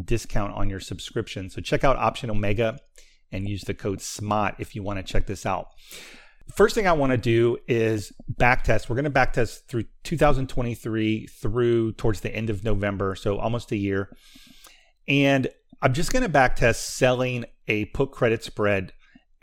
discount 0.03 0.53
on 0.53 0.69
your 0.69 0.81
subscription. 0.81 1.49
So 1.49 1.61
check 1.61 1.83
out 1.83 1.95
Option 1.95 2.29
Omega 2.29 2.77
and 3.31 3.47
use 3.47 3.63
the 3.63 3.73
code 3.73 3.99
SMOT 3.99 4.55
if 4.59 4.75
you 4.75 4.83
want 4.83 4.97
to 4.97 5.03
check 5.03 5.27
this 5.27 5.45
out. 5.45 5.67
First 6.53 6.75
thing 6.75 6.87
I 6.87 6.93
want 6.93 7.11
to 7.11 7.17
do 7.17 7.57
is 7.67 8.11
backtest. 8.31 8.87
We're 8.87 8.95
going 8.95 9.05
to 9.05 9.11
backtest 9.11 9.67
through 9.67 9.85
2023 10.03 11.27
through 11.27 11.93
towards 11.93 12.19
the 12.19 12.35
end 12.35 12.49
of 12.49 12.63
November, 12.63 13.15
so 13.15 13.37
almost 13.39 13.71
a 13.71 13.77
year. 13.77 14.15
And 15.07 15.47
I'm 15.81 15.93
just 15.93 16.11
going 16.13 16.23
to 16.23 16.29
backtest 16.29 16.75
selling 16.75 17.45
a 17.67 17.85
put 17.85 18.11
credit 18.11 18.43
spread 18.43 18.93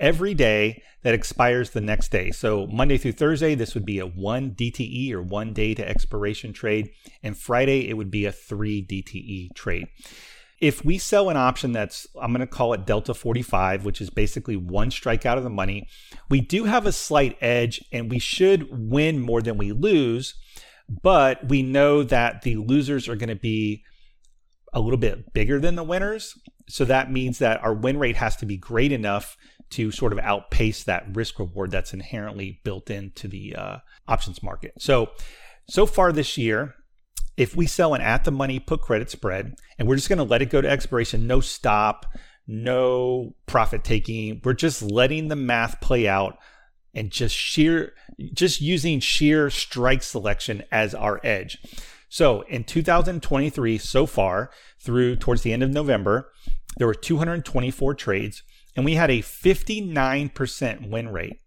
every 0.03 0.35
day 0.35 0.83
that 1.03 1.15
expires 1.15 1.71
the 1.71 1.81
next 1.81 2.11
day. 2.11 2.31
So 2.31 2.67
Monday 2.67 2.99
through 2.99 3.13
Thursday, 3.13 3.55
this 3.55 3.73
would 3.73 3.87
be 3.87 4.01
a 4.01 4.07
one 4.07 4.51
DTE 4.51 5.13
or 5.13 5.23
one 5.23 5.55
day 5.55 5.73
to 5.75 5.89
expiration 5.89 6.53
trade. 6.53 6.91
And 7.23 7.39
Friday, 7.39 7.89
it 7.89 7.95
would 7.95 8.11
be 8.11 8.27
a 8.27 8.33
three 8.33 8.85
DTE 8.85 9.55
trade 9.55 9.87
if 10.63 10.85
we 10.85 10.97
sell 10.97 11.29
an 11.29 11.37
option 11.37 11.73
that's 11.73 12.07
i'm 12.21 12.33
going 12.33 12.39
to 12.41 12.47
call 12.47 12.73
it 12.73 12.87
delta 12.87 13.13
45 13.13 13.85
which 13.85 14.01
is 14.01 14.09
basically 14.09 14.57
one 14.57 14.91
strike 14.91 15.27
out 15.27 15.37
of 15.37 15.45
the 15.45 15.51
money 15.51 15.89
we 16.31 16.41
do 16.41 16.65
have 16.65 16.87
a 16.87 16.93
slight 16.93 17.37
edge 17.41 17.85
and 17.93 18.09
we 18.09 18.21
should 18.21 18.69
win 18.71 19.19
more 19.19 19.43
than 19.43 19.59
we 19.59 19.73
lose 19.73 20.35
but 21.03 21.49
we 21.49 21.63
know 21.63 22.03
that 22.05 22.43
the 22.43 22.57
losers 22.57 23.09
are 23.09 23.17
going 23.17 23.29
to 23.29 23.35
be 23.35 23.83
a 24.73 24.81
little 24.81 24.99
bit 24.99 25.33
bigger 25.35 25.59
than 25.59 25.75
the 25.75 25.83
winners 25.83 26.39
so 26.69 26.85
that 26.85 27.11
means 27.11 27.39
that 27.39 27.63
our 27.63 27.75
win 27.75 27.99
rate 27.99 28.17
has 28.17 28.37
to 28.37 28.47
be 28.47 28.57
great 28.57 28.93
enough 28.93 29.37
to 29.71 29.91
sort 29.91 30.13
of 30.13 30.19
outpace 30.19 30.85
that 30.85 31.05
risk 31.15 31.39
reward 31.39 31.71
that's 31.71 31.95
inherently 31.95 32.61
built 32.65 32.91
into 32.91 33.27
the 33.29 33.55
uh, 33.57 33.77
options 34.09 34.43
market 34.43 34.73
so 34.79 35.11
so 35.69 35.87
far 35.87 36.13
this 36.13 36.37
year 36.37 36.75
if 37.37 37.57
we 37.57 37.67
sell 37.67 37.95
an 37.95 38.01
at 38.01 38.25
the 38.25 38.31
money 38.31 38.59
put 38.59 38.81
credit 38.81 39.11
spread 39.11 39.55
and 39.79 39.89
we're 39.89 39.97
just 39.97 40.09
going 40.09 40.19
to 40.19 40.25
let 40.25 40.43
it 40.43 40.51
go 40.51 40.61
to 40.61 40.69
expiration, 40.69 41.27
no 41.27 41.41
stop, 41.41 42.07
no 42.47 43.35
profit 43.47 43.85
taking, 43.85 44.41
we're 44.45 44.53
just 44.53 44.83
letting 44.83 45.29
the 45.29 45.37
math 45.37 45.81
play 45.81 46.07
out 46.07 46.39
and 46.95 47.11
just 47.11 47.35
sheer 47.35 47.95
just 48.35 48.61
using 48.61 49.01
sheer 49.01 49.49
strike 49.49 50.03
selection 50.03 50.63
as 50.71 50.95
our 50.95 51.21
edge. 51.25 51.59
So 52.13 52.43
in 52.43 52.65
2023 52.65 53.79
so 53.79 54.05
far 54.05 54.51
through 54.79 55.17
towards 55.17 55.41
the 55.41 55.55
end 55.55 55.63
of 55.63 55.71
November, 55.71 56.31
there 56.77 56.87
were 56.87 56.93
224 56.93 57.95
trades 57.95 58.43
and 58.77 58.85
we 58.85 58.97
had 58.97 59.11
a 59.11 59.23
59% 59.23 60.91
win 60.91 61.09
rate. 61.09 61.41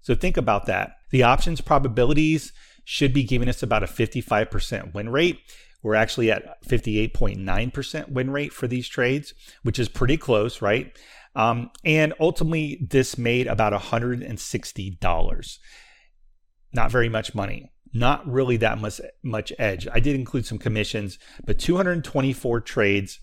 So 0.00 0.16
think 0.16 0.36
about 0.36 0.66
that. 0.66 0.96
The 1.10 1.22
options 1.22 1.60
probabilities 1.60 2.52
should 2.84 3.12
be 3.12 3.22
giving 3.22 3.48
us 3.48 3.62
about 3.62 3.84
a 3.84 3.86
55% 3.86 4.94
win 4.94 5.10
rate. 5.10 5.38
We're 5.80 5.94
actually 5.94 6.32
at 6.32 6.60
58.9% 6.64 8.08
win 8.08 8.30
rate 8.32 8.52
for 8.52 8.66
these 8.66 8.88
trades, 8.88 9.32
which 9.62 9.78
is 9.78 9.88
pretty 9.88 10.16
close, 10.16 10.60
right? 10.60 10.92
Um, 11.36 11.70
and 11.84 12.14
ultimately, 12.18 12.84
this 12.90 13.16
made 13.16 13.46
about 13.46 13.80
$160. 13.80 15.58
Not 16.72 16.90
very 16.90 17.08
much 17.08 17.32
money. 17.32 17.70
Not 17.92 18.30
really 18.30 18.56
that 18.58 18.80
much 18.80 19.00
much 19.22 19.52
edge. 19.58 19.88
I 19.92 20.00
did 20.00 20.14
include 20.14 20.46
some 20.46 20.58
commissions, 20.58 21.18
but 21.44 21.58
224 21.58 22.60
trades, 22.60 23.18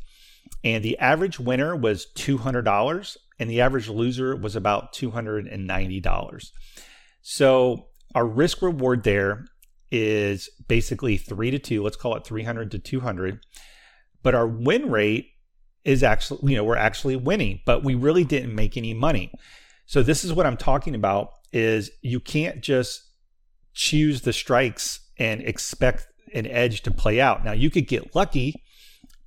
and 0.63 0.83
the 0.83 0.97
average 0.97 1.39
winner 1.39 1.75
was 1.75 2.07
$200, 2.15 3.17
and 3.39 3.49
the 3.49 3.61
average 3.61 3.87
loser 3.87 4.35
was 4.35 4.55
about 4.55 4.93
$290. 4.93 6.51
So 7.21 7.87
our 8.15 8.25
risk 8.25 8.61
reward 8.61 9.03
there 9.03 9.45
is 9.91 10.49
basically 10.67 11.17
three 11.17 11.51
to 11.51 11.59
two. 11.59 11.83
Let's 11.83 11.97
call 11.97 12.15
it 12.15 12.25
300 12.25 12.71
to 12.71 12.79
200. 12.79 13.39
But 14.23 14.35
our 14.35 14.47
win 14.47 14.89
rate 14.89 15.29
is 15.85 16.03
actually, 16.03 16.51
you 16.51 16.57
know, 16.57 16.63
we're 16.63 16.75
actually 16.75 17.15
winning, 17.15 17.61
but 17.65 17.83
we 17.83 17.95
really 17.95 18.23
didn't 18.23 18.53
make 18.53 18.75
any 18.75 18.93
money. 18.93 19.31
So 19.85 20.03
this 20.03 20.25
is 20.25 20.33
what 20.33 20.45
I'm 20.45 20.57
talking 20.57 20.95
about 20.95 21.29
is 21.53 21.91
you 22.01 22.19
can't 22.19 22.61
just 22.61 23.06
choose 23.77 24.21
the 24.21 24.33
strikes 24.33 24.99
and 25.19 25.41
expect 25.41 26.07
an 26.33 26.47
edge 26.47 26.81
to 26.81 26.91
play 26.91 27.21
out. 27.21 27.45
Now 27.45 27.53
you 27.53 27.69
could 27.69 27.87
get 27.87 28.15
lucky, 28.15 28.55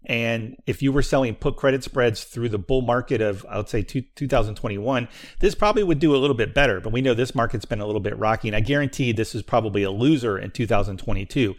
And 0.04 0.56
if 0.66 0.82
you 0.82 0.92
were 0.92 1.02
selling 1.02 1.34
put 1.34 1.56
credit 1.56 1.84
spreads 1.84 2.24
through 2.24 2.48
the 2.48 2.58
bull 2.58 2.82
market 2.82 3.20
of, 3.20 3.44
I 3.48 3.58
would 3.58 3.68
say, 3.68 3.82
two, 3.82 4.02
2021, 4.16 5.08
this 5.40 5.54
probably 5.54 5.82
would 5.82 5.98
do 5.98 6.14
a 6.14 6.18
little 6.18 6.36
bit 6.36 6.54
better. 6.54 6.80
But 6.80 6.92
we 6.92 7.02
know 7.02 7.12
this 7.12 7.34
market's 7.34 7.66
been 7.66 7.80
a 7.80 7.86
little 7.86 8.00
bit 8.00 8.18
rocky. 8.18 8.48
And 8.48 8.56
I 8.56 8.60
guarantee 8.60 9.12
this 9.12 9.34
is 9.34 9.42
probably 9.42 9.82
a 9.82 9.90
loser 9.90 10.38
in 10.38 10.52
2022. 10.52 11.54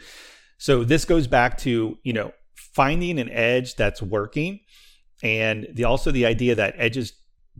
So 0.57 0.83
this 0.83 1.05
goes 1.05 1.27
back 1.27 1.57
to, 1.59 1.97
you 2.03 2.13
know, 2.13 2.31
finding 2.55 3.19
an 3.19 3.29
edge 3.29 3.75
that's 3.75 4.01
working 4.01 4.59
and 5.23 5.67
the 5.73 5.83
also 5.83 6.09
the 6.09 6.25
idea 6.25 6.55
that 6.55 6.73
edges 6.77 7.13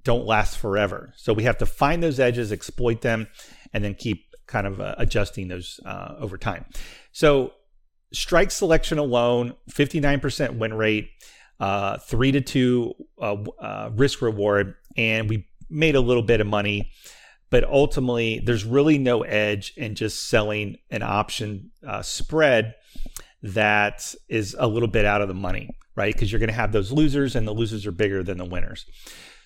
don't 0.04 0.26
last 0.26 0.58
forever. 0.58 1.14
So 1.16 1.32
we 1.32 1.44
have 1.44 1.58
to 1.60 1.66
find 1.66 2.02
those 2.02 2.20
edges, 2.20 2.52
exploit 2.52 3.02
them, 3.02 3.28
and 3.72 3.84
then 3.84 3.94
keep 3.94 4.26
kind 4.51 4.67
of 4.67 4.79
uh, 4.79 4.96
adjusting 4.98 5.48
those 5.48 5.79
uh, 5.86 6.15
over 6.20 6.38
time. 6.38 6.65
So 7.12 7.53
strike 8.13 8.51
selection 8.51 8.98
alone, 8.98 9.55
59% 9.72 10.58
win 10.58 10.74
rate, 10.74 11.10
uh, 11.60 11.98
three 12.00 12.31
to 12.31 12.41
two 12.41 12.93
uh, 13.20 13.38
uh, 13.60 13.89
risk 13.93 14.22
reward, 14.22 14.75
and 14.98 15.29
we 15.29 15.48
made 15.70 15.96
a 15.96 16.01
little 16.01 16.24
bit 16.24 16.41
of 16.41 16.48
money. 16.48 16.91
But 17.50 17.65
ultimately, 17.65 18.41
there's 18.46 18.63
really 18.63 18.98
no 18.98 19.24
edge 19.24 19.74
in 19.75 19.96
just 19.96 20.29
selling 20.29 20.77
an 20.89 21.03
option 21.03 21.72
uh, 21.86 22.01
spread 22.01 22.75
that 23.43 24.15
is 24.29 24.55
a 24.58 24.67
little 24.67 24.88
bit 24.88 25.05
out 25.05 25.22
of 25.22 25.27
the 25.27 25.34
money, 25.34 25.70
right? 25.96 26.13
Because 26.13 26.31
you're 26.31 26.39
going 26.39 26.50
to 26.50 26.53
have 26.53 26.72
those 26.72 26.91
losers, 26.91 27.36
and 27.36 27.48
the 27.48 27.53
losers 27.53 27.86
are 27.86 27.91
bigger 27.91 28.24
than 28.24 28.38
the 28.38 28.46
winners. 28.46 28.86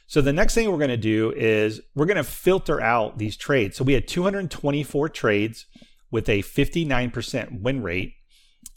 So 0.07 0.21
the 0.21 0.33
next 0.33 0.53
thing 0.53 0.71
we're 0.71 0.77
going 0.77 0.89
to 0.89 0.97
do 0.97 1.31
is 1.35 1.81
we're 1.95 2.05
going 2.05 2.17
to 2.17 2.24
filter 2.24 2.79
out 2.79 3.17
these 3.17 3.35
trades. 3.35 3.77
So 3.77 3.83
we 3.83 3.93
had 3.93 4.07
224 4.07 5.09
trades 5.09 5.65
with 6.12 6.29
a 6.29 6.43
59% 6.43 7.62
win 7.62 7.81
rate 7.81 8.13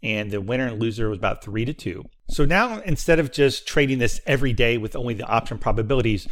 and 0.03 0.31
the 0.31 0.41
winner 0.41 0.67
and 0.67 0.81
loser 0.81 1.09
was 1.09 1.19
about 1.19 1.43
3 1.43 1.65
to 1.65 1.75
2. 1.75 2.05
So 2.31 2.45
now 2.45 2.81
instead 2.81 3.19
of 3.19 3.33
just 3.33 3.67
trading 3.67 3.99
this 3.99 4.21
every 4.27 4.53
day 4.53 4.79
with 4.79 4.97
only 4.97 5.15
the 5.15 5.27
option 5.27 5.59
probabilities, 5.59 6.29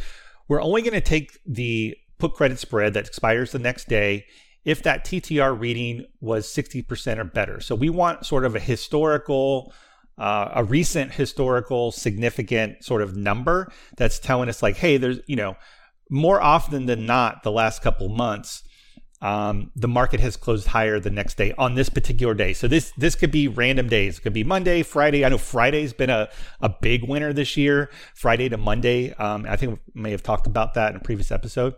we're 0.47 0.61
only 0.61 0.81
going 0.81 0.93
to 0.93 1.01
take 1.01 1.37
the 1.45 1.95
put 2.17 2.33
credit 2.33 2.59
spread 2.59 2.93
that 2.93 3.07
expires 3.07 3.51
the 3.51 3.59
next 3.59 3.87
day 3.87 4.25
if 4.65 4.83
that 4.83 5.05
TTR 5.05 5.57
reading 5.57 6.05
was 6.19 6.47
60% 6.47 7.17
or 7.17 7.23
better. 7.23 7.59
So 7.59 7.75
we 7.75 7.89
want 7.89 8.25
sort 8.25 8.43
of 8.43 8.55
a 8.55 8.59
historical 8.59 9.73
uh, 10.17 10.51
a 10.55 10.63
recent 10.63 11.13
historical 11.13 11.91
significant 11.91 12.83
sort 12.83 13.01
of 13.01 13.15
number 13.15 13.71
that's 13.97 14.19
telling 14.19 14.49
us 14.49 14.63
like, 14.63 14.77
hey, 14.77 14.97
there's 14.97 15.19
you 15.27 15.35
know 15.35 15.55
more 16.09 16.41
often 16.41 16.85
than 16.85 17.05
not 17.05 17.43
the 17.43 17.51
last 17.51 17.81
couple 17.81 18.09
months. 18.09 18.63
Um, 19.19 19.71
the 19.75 19.87
market 19.87 20.19
has 20.19 20.37
closed 20.37 20.67
higher 20.67 20.99
the 20.99 21.09
next 21.09 21.37
day 21.37 21.51
on 21.57 21.73
this 21.73 21.89
particular 21.89 22.35
day. 22.35 22.53
So 22.53 22.67
this 22.67 22.91
this 22.97 23.15
could 23.15 23.31
be 23.31 23.47
random 23.47 23.89
days. 23.89 24.19
It 24.19 24.21
could 24.21 24.33
be 24.33 24.43
Monday, 24.43 24.83
Friday. 24.83 25.25
I 25.25 25.29
know 25.29 25.39
Friday's 25.39 25.93
been 25.93 26.11
a, 26.11 26.29
a 26.61 26.69
big 26.69 27.07
winner 27.07 27.33
this 27.33 27.57
year. 27.57 27.89
Friday 28.13 28.49
to 28.49 28.57
Monday. 28.57 29.13
Um, 29.13 29.45
I 29.49 29.55
think 29.55 29.79
we 29.93 30.01
may 30.01 30.11
have 30.11 30.23
talked 30.23 30.45
about 30.45 30.75
that 30.75 30.91
in 30.91 30.97
a 30.97 31.03
previous 31.03 31.31
episode. 31.31 31.75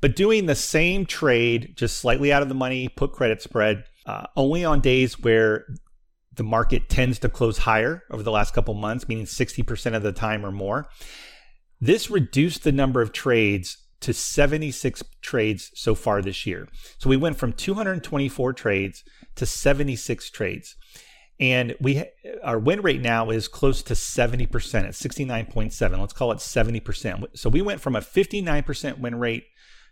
But 0.00 0.14
doing 0.14 0.46
the 0.46 0.54
same 0.54 1.06
trade, 1.06 1.72
just 1.74 1.98
slightly 1.98 2.32
out 2.32 2.42
of 2.42 2.48
the 2.48 2.54
money, 2.54 2.88
put 2.88 3.12
credit 3.12 3.42
spread, 3.42 3.84
uh, 4.06 4.26
only 4.36 4.64
on 4.64 4.80
days 4.80 5.18
where 5.18 5.66
the 6.38 6.44
market 6.44 6.88
tends 6.88 7.18
to 7.18 7.28
close 7.28 7.58
higher 7.58 8.04
over 8.10 8.22
the 8.22 8.30
last 8.30 8.54
couple 8.54 8.72
months, 8.72 9.06
meaning 9.06 9.26
60% 9.26 9.94
of 9.94 10.02
the 10.02 10.12
time 10.12 10.46
or 10.46 10.50
more. 10.50 10.88
This 11.80 12.10
reduced 12.10 12.64
the 12.64 12.72
number 12.72 13.02
of 13.02 13.12
trades 13.12 13.76
to 14.00 14.14
76 14.14 15.02
trades 15.20 15.70
so 15.74 15.94
far 15.94 16.22
this 16.22 16.46
year. 16.46 16.68
So 16.98 17.10
we 17.10 17.16
went 17.16 17.36
from 17.36 17.52
224 17.52 18.52
trades 18.54 19.04
to 19.36 19.44
76 19.44 20.30
trades. 20.30 20.76
And 21.40 21.76
we 21.80 22.04
our 22.42 22.58
win 22.58 22.82
rate 22.82 23.00
now 23.00 23.30
is 23.30 23.46
close 23.46 23.82
to 23.84 23.94
70% 23.94 24.48
at 24.84 24.90
69.7. 24.90 26.00
Let's 26.00 26.12
call 26.12 26.32
it 26.32 26.38
70%. 26.38 27.26
So 27.34 27.48
we 27.48 27.62
went 27.62 27.80
from 27.80 27.94
a 27.94 28.00
59% 28.00 28.98
win 28.98 29.20
rate 29.20 29.44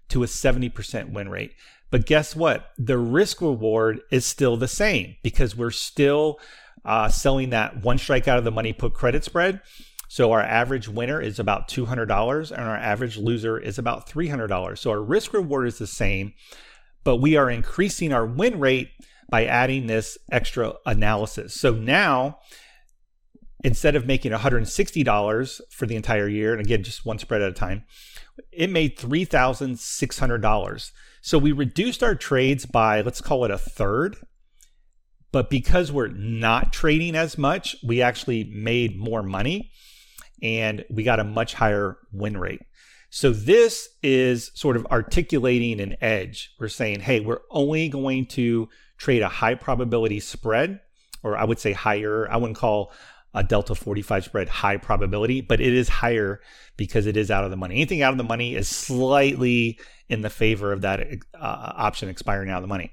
to 0.09 0.23
a 0.23 0.27
70% 0.27 1.13
win 1.13 1.29
rate. 1.29 1.53
But 1.91 2.07
guess 2.07 2.35
what? 2.35 2.71
The 2.79 2.99
risk 2.99 3.41
reward 3.41 4.01
is 4.11 4.27
still 4.27 4.57
the 4.57 4.69
same 4.69 5.17
because 5.23 5.57
we're 5.57 5.71
still 5.71 6.39
uh, 6.85 7.09
selling 7.09 7.51
that 7.51 7.83
one 7.83 7.99
strike 7.99 8.29
out 8.29 8.39
of 8.39 8.45
the 8.45 8.51
money 8.51 8.73
put 8.73 8.95
credit 8.95 9.25
spread. 9.25 9.61
So 10.09 10.33
our 10.33 10.43
average 10.43 10.89
winner 10.89 11.21
is 11.21 11.39
about 11.39 11.69
$200 11.69 12.51
and 12.51 12.61
our 12.61 12.77
average 12.77 13.17
loser 13.17 13.59
is 13.59 13.79
about 13.79 14.09
$300. 14.09 14.79
So 14.79 14.91
our 14.91 15.03
risk 15.03 15.33
reward 15.33 15.67
is 15.67 15.79
the 15.79 15.87
same, 15.87 16.33
but 17.05 17.17
we 17.17 17.37
are 17.37 17.51
increasing 17.51 18.13
our 18.13 18.25
win 18.25 18.61
rate 18.61 18.91
by 19.29 19.45
adding 19.45 19.87
this 19.87 20.17
extra 20.31 20.75
analysis. 20.87 21.55
So 21.55 21.73
now, 21.73 22.39
instead 23.65 23.97
of 23.97 24.07
making 24.07 24.31
$160 24.33 25.61
for 25.71 25.87
the 25.87 25.97
entire 25.97 26.29
year, 26.29 26.53
and 26.53 26.61
again, 26.61 26.85
just 26.85 27.05
one 27.05 27.19
spread 27.19 27.43
at 27.43 27.51
a 27.51 27.55
time, 27.55 27.85
it 28.53 28.71
made 28.71 28.99
$3,600. 28.99 30.91
So 31.21 31.39
we 31.39 31.53
reduced 31.53 32.03
our 32.03 32.15
trades 32.15 32.67
by, 32.67 33.01
let's 33.01 33.21
call 33.21 33.45
it 33.45 33.51
a 33.51 33.59
third. 33.59 34.17
But 35.33 35.51
because 35.51 35.93
we're 35.93 36.09
not 36.09 36.73
trading 36.73 37.15
as 37.15 37.37
much, 37.37 37.77
we 37.85 38.01
actually 38.01 38.45
made 38.45 38.99
more 38.99 39.23
money 39.23 39.71
and 40.43 40.85
we 40.91 41.03
got 41.03 41.21
a 41.21 41.25
much 41.25 41.55
higher 41.55 41.99
win 42.13 42.37
rate. 42.39 42.63
So 43.11 43.31
this 43.31 43.89
is 44.03 44.51
sort 44.55 44.77
of 44.77 44.87
articulating 44.87 45.81
an 45.81 45.97
edge. 46.01 46.55
We're 46.59 46.69
saying, 46.69 47.01
hey, 47.01 47.21
we're 47.21 47.41
only 47.51 47.89
going 47.89 48.27
to 48.27 48.69
trade 48.99 49.23
a 49.23 49.29
high 49.29 49.55
probability 49.55 50.21
spread, 50.21 50.81
or 51.23 51.37
I 51.37 51.45
would 51.45 51.59
say 51.59 51.73
higher. 51.73 52.31
I 52.31 52.37
wouldn't 52.37 52.59
call 52.59 52.93
a 53.37 53.45
delta 53.45 53.75
45 53.75 54.25
spread 54.25 54.49
high 54.49 54.79
probability, 54.79 55.43
but 55.43 55.61
it 55.61 55.75
is 55.75 55.89
higher 55.89 56.41
because 56.77 57.07
it 57.07 57.17
is 57.17 57.31
out 57.31 57.45
of 57.45 57.51
the 57.51 57.57
money. 57.57 57.77
Anything 57.77 58.03
out 58.03 58.13
of 58.13 58.19
the 58.19 58.25
money 58.25 58.55
is 58.55 58.67
slightly 58.67 59.79
in 60.09 60.23
the 60.23 60.31
favor 60.31 60.73
of 60.73 60.81
that 60.81 61.01
uh, 61.35 61.73
option 61.77 62.09
expiring 62.09 62.51
out 62.51 62.57
of 62.57 62.63
the 62.63 62.69
money. 62.69 62.93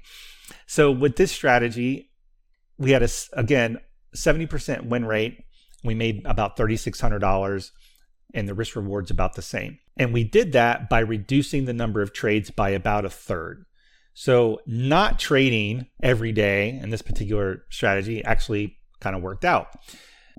So 0.66 0.92
with 0.92 1.16
this 1.16 1.32
strategy, 1.32 2.10
we 2.78 2.90
had 2.90 3.02
a 3.02 3.08
again 3.32 3.78
70% 4.14 4.86
win 4.86 5.06
rate. 5.06 5.42
We 5.82 5.94
made 5.94 6.22
about 6.26 6.56
$3600 6.56 7.70
and 8.34 8.48
the 8.48 8.54
risk 8.54 8.76
reward's 8.76 9.10
about 9.10 9.34
the 9.34 9.42
same. 9.42 9.78
And 9.96 10.12
we 10.12 10.24
did 10.24 10.52
that 10.52 10.90
by 10.90 11.00
reducing 11.00 11.64
the 11.64 11.72
number 11.72 12.02
of 12.02 12.12
trades 12.12 12.50
by 12.50 12.70
about 12.70 13.04
a 13.04 13.10
third. 13.10 13.64
So 14.12 14.60
not 14.66 15.18
trading 15.18 15.86
every 16.02 16.32
day 16.32 16.78
in 16.82 16.90
this 16.90 17.02
particular 17.02 17.64
strategy 17.70 18.22
actually 18.24 18.76
kind 19.00 19.16
of 19.16 19.22
worked 19.22 19.44
out. 19.44 19.68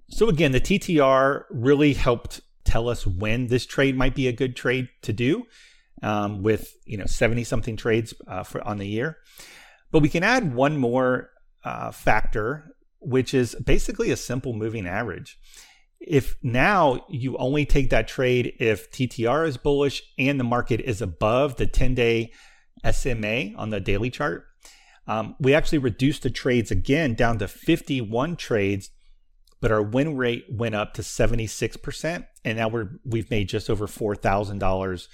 So 0.10 0.30
again, 0.30 0.52
the 0.52 0.62
TTR 0.62 1.46
really 1.50 1.94
helped 1.94 2.42
tell 2.64 2.90
us 2.90 3.06
when 3.06 3.48
this 3.48 3.66
trade 3.66 3.98
might 3.98 4.16
be 4.16 4.28
a 4.28 4.34
good 4.34 4.56
trade 4.56 4.90
to 5.04 5.14
do 5.14 5.46
um, 6.04 6.44
with 6.44 6.76
you 6.86 6.98
know 6.98 7.06
70 7.06 7.44
something 7.44 7.78
trades 7.78 8.14
uh, 8.28 8.44
for 8.44 8.66
on 8.68 8.78
the 8.78 8.88
year. 8.88 9.18
But 9.92 10.02
we 10.02 10.10
can 10.10 10.24
add 10.24 10.54
one 10.54 10.78
more 10.78 11.30
uh, 11.64 11.92
factor, 11.92 12.76
which 13.00 13.34
is 13.34 13.56
basically 13.56 14.12
a 14.12 14.18
simple 14.18 14.54
moving 14.54 14.88
average. 14.88 15.38
If 16.00 16.36
now 16.44 17.06
you 17.10 17.38
only 17.38 17.66
take 17.66 17.90
that 17.90 18.08
trade 18.08 18.54
if 18.60 18.92
TTR 18.92 19.48
is 19.48 19.58
bullish 19.58 20.04
and 20.20 20.40
the 20.40 20.44
market 20.44 20.82
is 20.82 21.02
above 21.02 21.56
the 21.56 21.66
10 21.66 21.96
day 21.96 22.32
SMA 22.92 23.54
on 23.56 23.70
the 23.70 23.80
daily 23.80 24.10
chart, 24.10 24.46
um, 25.08 25.36
we 25.40 25.54
actually 25.54 25.78
reduced 25.78 26.24
the 26.24 26.30
trades 26.30 26.72
again 26.72 27.14
down 27.14 27.40
to 27.40 27.48
51 27.48 28.36
trades 28.36 28.90
but 29.66 29.72
our 29.72 29.82
win 29.82 30.16
rate 30.16 30.46
went 30.48 30.76
up 30.76 30.94
to 30.94 31.02
76% 31.02 32.28
and 32.44 32.58
now 32.60 32.68
we're 32.68 32.88
we've 33.04 33.32
made 33.32 33.50
just 33.50 33.68
over 33.68 33.88
$4000 33.88 35.08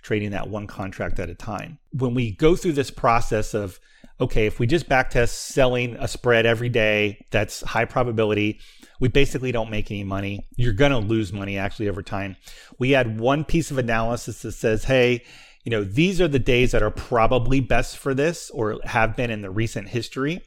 trading 0.00 0.30
that 0.30 0.48
one 0.48 0.68
contract 0.68 1.18
at 1.18 1.28
a 1.28 1.34
time. 1.34 1.78
When 1.90 2.14
we 2.14 2.30
go 2.30 2.54
through 2.54 2.74
this 2.74 2.92
process 2.92 3.52
of 3.52 3.80
okay 4.20 4.46
if 4.46 4.60
we 4.60 4.68
just 4.68 4.88
backtest 4.88 5.30
selling 5.30 5.96
a 5.96 6.06
spread 6.06 6.46
every 6.46 6.68
day 6.68 7.26
that's 7.32 7.62
high 7.62 7.84
probability 7.84 8.60
we 9.00 9.08
basically 9.08 9.50
don't 9.50 9.72
make 9.72 9.90
any 9.90 10.04
money. 10.04 10.46
You're 10.54 10.72
going 10.72 10.92
to 10.92 10.98
lose 10.98 11.32
money 11.32 11.58
actually 11.58 11.88
over 11.88 12.00
time. 12.00 12.36
We 12.78 12.94
add 12.94 13.18
one 13.18 13.44
piece 13.44 13.72
of 13.72 13.78
analysis 13.78 14.42
that 14.42 14.52
says 14.52 14.84
hey 14.84 15.24
you 15.64 15.70
know 15.70 15.82
these 15.82 16.20
are 16.20 16.28
the 16.28 16.38
days 16.38 16.70
that 16.70 16.82
are 16.84 16.92
probably 16.92 17.58
best 17.58 17.96
for 17.96 18.14
this 18.14 18.50
or 18.50 18.78
have 18.84 19.16
been 19.16 19.32
in 19.32 19.40
the 19.40 19.50
recent 19.50 19.88
history 19.88 20.42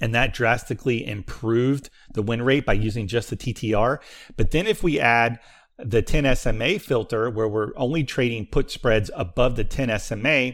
and 0.00 0.14
that 0.14 0.34
drastically 0.34 1.06
improved 1.06 1.90
the 2.14 2.22
win 2.22 2.42
rate 2.42 2.64
by 2.64 2.72
using 2.72 3.06
just 3.06 3.30
the 3.30 3.36
TTR. 3.36 3.98
But 4.36 4.50
then 4.50 4.66
if 4.66 4.82
we 4.82 4.98
add 4.98 5.38
the 5.78 6.02
10 6.02 6.34
SMA 6.36 6.78
filter, 6.78 7.28
where 7.30 7.48
we're 7.48 7.76
only 7.76 8.04
trading 8.04 8.46
put 8.46 8.70
spreads 8.70 9.10
above 9.14 9.56
the 9.56 9.64
10 9.64 9.98
SMA, 9.98 10.52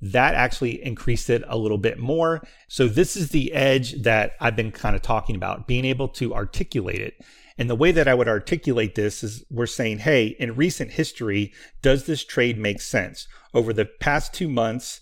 that 0.00 0.34
actually 0.34 0.84
increased 0.84 1.30
it 1.30 1.44
a 1.46 1.56
little 1.56 1.78
bit 1.78 1.98
more. 1.98 2.42
So 2.68 2.88
this 2.88 3.16
is 3.16 3.30
the 3.30 3.52
edge 3.52 4.02
that 4.02 4.32
I've 4.40 4.56
been 4.56 4.72
kind 4.72 4.96
of 4.96 5.02
talking 5.02 5.36
about, 5.36 5.68
being 5.68 5.84
able 5.84 6.08
to 6.08 6.34
articulate 6.34 7.00
it. 7.00 7.14
And 7.56 7.70
the 7.70 7.76
way 7.76 7.92
that 7.92 8.08
I 8.08 8.14
would 8.14 8.28
articulate 8.28 8.94
this 8.94 9.22
is 9.22 9.44
we're 9.50 9.66
saying, 9.66 9.98
hey, 9.98 10.34
in 10.38 10.56
recent 10.56 10.92
history, 10.92 11.52
does 11.82 12.06
this 12.06 12.24
trade 12.24 12.58
make 12.58 12.80
sense? 12.80 13.28
Over 13.54 13.72
the 13.72 13.84
past 13.84 14.32
two 14.32 14.48
months, 14.48 15.00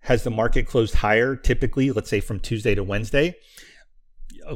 has 0.00 0.24
the 0.24 0.30
market 0.30 0.66
closed 0.66 0.96
higher, 0.96 1.36
typically, 1.36 1.90
let's 1.90 2.10
say 2.10 2.20
from 2.20 2.40
Tuesday 2.40 2.74
to 2.74 2.82
Wednesday? 2.82 3.36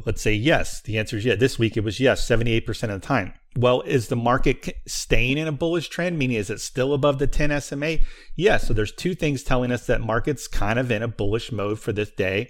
let's 0.05 0.21
say 0.21 0.33
yes. 0.33 0.81
The 0.81 0.97
answer 0.97 1.17
is 1.17 1.25
yes. 1.25 1.39
This 1.39 1.59
week 1.59 1.77
it 1.77 1.83
was 1.83 1.99
yes, 1.99 2.27
78% 2.27 2.83
of 2.83 3.01
the 3.01 3.07
time. 3.07 3.33
Well, 3.55 3.81
is 3.81 4.07
the 4.07 4.15
market 4.15 4.77
staying 4.87 5.37
in 5.37 5.47
a 5.47 5.51
bullish 5.51 5.89
trend? 5.89 6.17
Meaning, 6.17 6.37
is 6.37 6.49
it 6.49 6.59
still 6.59 6.93
above 6.93 7.19
the 7.19 7.27
10 7.27 7.59
SMA? 7.61 7.97
Yes. 8.35 8.67
So 8.67 8.73
there's 8.73 8.91
two 8.91 9.13
things 9.13 9.43
telling 9.43 9.71
us 9.71 9.85
that 9.87 10.01
market's 10.01 10.47
kind 10.47 10.79
of 10.79 10.91
in 10.91 11.03
a 11.03 11.07
bullish 11.07 11.51
mode 11.51 11.79
for 11.79 11.93
this 11.93 12.09
day, 12.11 12.49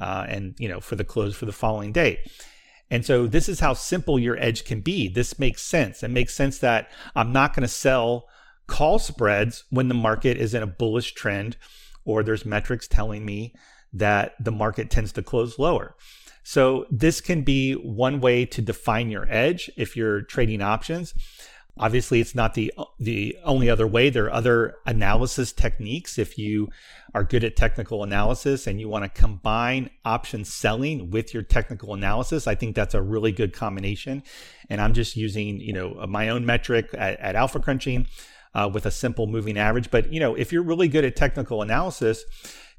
uh, 0.00 0.24
and 0.28 0.54
you 0.58 0.68
know 0.68 0.80
for 0.80 0.96
the 0.96 1.04
close 1.04 1.36
for 1.36 1.46
the 1.46 1.52
following 1.52 1.92
day. 1.92 2.20
And 2.90 3.04
so 3.04 3.26
this 3.26 3.50
is 3.50 3.60
how 3.60 3.74
simple 3.74 4.18
your 4.18 4.38
edge 4.38 4.64
can 4.64 4.80
be. 4.80 5.08
This 5.08 5.38
makes 5.38 5.60
sense. 5.60 6.02
It 6.02 6.08
makes 6.08 6.34
sense 6.34 6.58
that 6.58 6.90
I'm 7.14 7.32
not 7.32 7.54
going 7.54 7.62
to 7.62 7.68
sell 7.68 8.26
call 8.66 8.98
spreads 8.98 9.64
when 9.68 9.88
the 9.88 9.94
market 9.94 10.38
is 10.38 10.54
in 10.54 10.62
a 10.62 10.66
bullish 10.66 11.12
trend, 11.12 11.58
or 12.08 12.22
there's 12.22 12.46
metrics 12.46 12.88
telling 12.88 13.24
me 13.24 13.54
that 13.92 14.34
the 14.40 14.50
market 14.50 14.90
tends 14.90 15.12
to 15.12 15.22
close 15.22 15.58
lower. 15.58 15.94
So 16.42 16.86
this 16.90 17.20
can 17.20 17.42
be 17.42 17.74
one 17.74 18.20
way 18.20 18.46
to 18.46 18.62
define 18.62 19.10
your 19.10 19.26
edge 19.28 19.70
if 19.76 19.96
you're 19.96 20.22
trading 20.22 20.62
options. 20.62 21.12
Obviously, 21.80 22.20
it's 22.20 22.34
not 22.34 22.54
the 22.54 22.72
the 22.98 23.36
only 23.44 23.70
other 23.70 23.86
way. 23.86 24.10
There 24.10 24.24
are 24.24 24.32
other 24.32 24.76
analysis 24.84 25.52
techniques. 25.52 26.18
If 26.18 26.36
you 26.36 26.70
are 27.14 27.22
good 27.22 27.44
at 27.44 27.54
technical 27.54 28.02
analysis 28.02 28.66
and 28.66 28.80
you 28.80 28.88
want 28.88 29.04
to 29.04 29.20
combine 29.20 29.90
option 30.04 30.44
selling 30.44 31.10
with 31.10 31.32
your 31.32 31.44
technical 31.44 31.94
analysis, 31.94 32.48
I 32.48 32.56
think 32.56 32.74
that's 32.74 32.94
a 32.94 33.02
really 33.02 33.30
good 33.30 33.52
combination. 33.52 34.24
And 34.68 34.80
I'm 34.80 34.92
just 34.92 35.16
using 35.16 35.60
you 35.60 35.72
know 35.72 36.04
my 36.08 36.30
own 36.30 36.46
metric 36.46 36.88
at, 36.94 37.20
at 37.20 37.36
Alpha 37.36 37.60
Crunching 37.60 38.06
uh, 38.54 38.70
with 38.72 38.86
a 38.86 38.90
simple 38.90 39.26
moving 39.26 39.58
average. 39.58 39.90
But 39.90 40.12
you 40.12 40.20
know 40.20 40.34
if 40.34 40.52
you're 40.52 40.62
really 40.62 40.88
good 40.88 41.04
at 41.04 41.16
technical 41.16 41.62
analysis, 41.62 42.24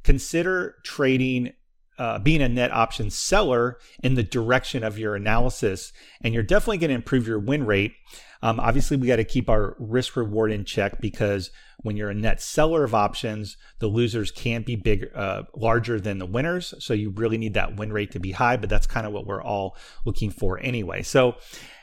consider 0.03 0.75
trading 0.83 1.53
uh, 1.97 2.17
being 2.17 2.41
a 2.41 2.47
net 2.47 2.71
option 2.71 3.09
seller 3.09 3.77
in 4.01 4.15
the 4.15 4.23
direction 4.23 4.83
of 4.83 4.97
your 4.97 5.15
analysis, 5.15 5.91
and 6.21 6.33
you're 6.33 6.43
definitely 6.43 6.77
going 6.77 6.89
to 6.89 6.95
improve 6.95 7.27
your 7.27 7.39
win 7.39 7.65
rate. 7.65 7.93
Um, 8.41 8.59
obviously, 8.59 8.95
we 8.95 9.07
got 9.07 9.17
to 9.17 9.25
keep 9.25 9.49
our 9.49 9.75
risk 9.79 10.15
reward 10.15 10.51
in 10.51 10.63
check 10.63 11.01
because 11.01 11.51
when 11.81 11.97
you're 11.97 12.09
a 12.09 12.15
net 12.15 12.41
seller 12.41 12.83
of 12.83 12.95
options, 12.95 13.57
the 13.79 13.87
losers 13.87 14.31
can't 14.31 14.65
be 14.65 14.75
bigger, 14.75 15.11
uh, 15.13 15.43
larger 15.55 15.99
than 15.99 16.19
the 16.19 16.25
winners. 16.25 16.73
So 16.79 16.93
you 16.93 17.09
really 17.09 17.37
need 17.37 17.53
that 17.55 17.75
win 17.75 17.91
rate 17.91 18.11
to 18.11 18.19
be 18.19 18.31
high. 18.31 18.55
But 18.55 18.69
that's 18.69 18.87
kind 18.87 19.05
of 19.05 19.11
what 19.11 19.25
we're 19.25 19.43
all 19.43 19.75
looking 20.05 20.31
for 20.31 20.59
anyway. 20.59 21.03
So, 21.03 21.35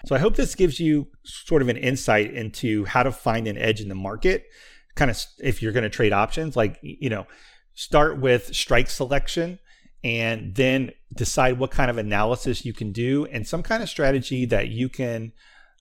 so 0.07 0.15
I 0.15 0.19
hope 0.19 0.37
this 0.37 0.55
gives 0.55 0.81
you 0.81 1.09
sort 1.25 1.61
of 1.61 1.69
an 1.69 1.77
insight 1.77 2.33
into 2.33 2.85
how 2.87 3.03
to 3.03 3.13
find 3.13 3.47
an 3.47 3.59
edge 3.59 3.81
in 3.81 3.89
the 3.89 3.95
market. 3.95 4.47
Kind 4.95 5.11
of 5.11 5.23
if 5.39 5.61
you're 5.61 5.73
going 5.73 5.85
to 5.85 5.91
trade 5.91 6.15
options, 6.15 6.57
like 6.57 6.79
you 6.81 7.11
know, 7.11 7.27
start 7.75 8.19
with 8.19 8.55
strike 8.55 8.89
selection 8.89 9.59
and 10.03 10.55
then 10.55 10.93
decide 11.15 11.59
what 11.59 11.71
kind 11.71 11.91
of 11.91 11.99
analysis 11.99 12.65
you 12.65 12.73
can 12.73 12.93
do 12.93 13.27
and 13.27 13.47
some 13.47 13.63
kind 13.63 13.83
of 13.83 13.89
strategy 13.89 14.47
that 14.47 14.69
you 14.69 14.89
can 14.89 15.33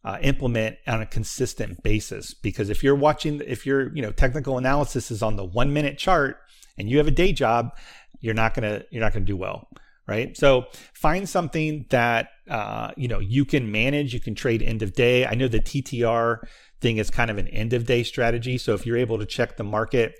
uh, 0.06 0.20
implement 0.22 0.78
on 0.88 1.02
a 1.02 1.06
consistent 1.06 1.82
basis. 1.84 2.34
Because 2.34 2.70
if 2.70 2.84
you're 2.84 2.96
watching 2.96 3.42
if 3.46 3.66
your 3.66 3.94
you 3.94 4.02
know 4.02 4.12
technical 4.12 4.58
analysis 4.58 5.12
is 5.12 5.22
on 5.22 5.36
the 5.36 5.44
one 5.44 5.74
minute 5.74 5.98
chart 5.98 6.38
and 6.78 6.90
you 6.90 6.98
have 7.00 7.08
a 7.08 7.12
day 7.12 7.34
job 7.34 7.76
you're 8.22 8.34
not 8.34 8.54
gonna 8.54 8.84
you're 8.92 9.02
not 9.02 9.12
gonna 9.12 9.26
do 9.26 9.36
well 9.36 9.68
right? 10.08 10.38
So 10.38 10.68
find 10.94 11.28
something 11.28 11.88
that 11.90 12.30
uh, 12.48 12.92
you 12.96 13.08
know 13.08 13.20
you 13.20 13.44
can 13.44 13.72
manage 13.72 14.14
you 14.14 14.20
can 14.20 14.36
trade 14.36 14.62
end 14.62 14.84
of 14.84 14.94
day. 14.94 15.26
I 15.26 15.34
know 15.34 15.48
the 15.48 15.60
ttr 15.60 16.40
thing 16.80 16.98
is 16.98 17.10
kind 17.10 17.32
of 17.32 17.40
an 17.40 17.48
end 17.48 17.74
of 17.74 17.86
day 17.86 18.04
strategy. 18.04 18.60
So 18.60 18.76
if 18.76 18.86
you're 18.86 18.98
able 18.98 19.18
to 19.18 19.26
check 19.26 19.58
the 19.58 19.64
market 19.64 20.14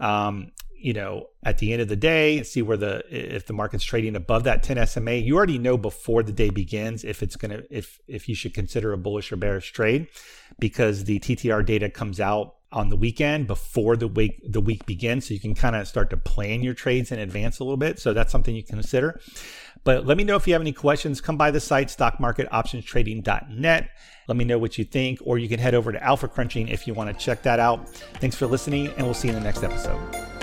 um, 0.00 0.52
you 0.78 0.92
know, 0.92 1.28
at 1.44 1.58
the 1.58 1.72
end 1.72 1.82
of 1.82 1.88
the 1.88 1.96
day, 1.96 2.42
see 2.42 2.62
where 2.62 2.76
the 2.76 3.02
if 3.10 3.46
the 3.46 3.52
market's 3.52 3.84
trading 3.84 4.16
above 4.16 4.44
that 4.44 4.62
10 4.62 4.86
SMA, 4.86 5.14
you 5.14 5.36
already 5.36 5.58
know 5.58 5.76
before 5.76 6.22
the 6.22 6.32
day 6.32 6.50
begins 6.50 7.04
if 7.04 7.22
it's 7.22 7.36
gonna 7.36 7.62
if 7.70 7.98
if 8.06 8.28
you 8.28 8.34
should 8.34 8.54
consider 8.54 8.92
a 8.92 8.98
bullish 8.98 9.32
or 9.32 9.36
bearish 9.36 9.72
trade, 9.72 10.08
because 10.58 11.04
the 11.04 11.18
TTR 11.18 11.64
data 11.64 11.90
comes 11.90 12.20
out 12.20 12.54
on 12.72 12.88
the 12.88 12.96
weekend 12.96 13.46
before 13.46 13.96
the 13.96 14.08
week 14.08 14.40
the 14.46 14.60
week 14.60 14.86
begins, 14.86 15.26
so 15.26 15.34
you 15.34 15.40
can 15.40 15.54
kind 15.54 15.76
of 15.76 15.88
start 15.88 16.10
to 16.10 16.16
plan 16.16 16.62
your 16.62 16.74
trades 16.74 17.12
in 17.12 17.18
advance 17.18 17.58
a 17.58 17.64
little 17.64 17.76
bit. 17.76 17.98
So 17.98 18.12
that's 18.12 18.32
something 18.32 18.54
you 18.54 18.64
consider. 18.64 19.20
But 19.84 20.04
let 20.04 20.16
me 20.16 20.24
know 20.24 20.36
if 20.36 20.48
you 20.48 20.52
have 20.52 20.62
any 20.62 20.72
questions. 20.72 21.20
Come 21.20 21.36
by 21.36 21.52
the 21.52 21.60
site 21.60 21.88
stockmarketoptionstrading.net. 21.88 23.90
Let 24.28 24.36
me 24.36 24.44
know 24.44 24.58
what 24.58 24.78
you 24.78 24.84
think, 24.84 25.20
or 25.24 25.38
you 25.38 25.48
can 25.48 25.60
head 25.60 25.74
over 25.74 25.92
to 25.92 26.02
Alpha 26.02 26.26
Crunching 26.26 26.68
if 26.68 26.88
you 26.88 26.94
want 26.94 27.16
to 27.16 27.24
check 27.24 27.44
that 27.44 27.60
out. 27.60 27.88
Thanks 28.20 28.36
for 28.36 28.46
listening, 28.46 28.88
and 28.88 29.02
we'll 29.02 29.14
see 29.14 29.28
you 29.28 29.34
in 29.34 29.40
the 29.40 29.44
next 29.44 29.62
episode. 29.62 30.35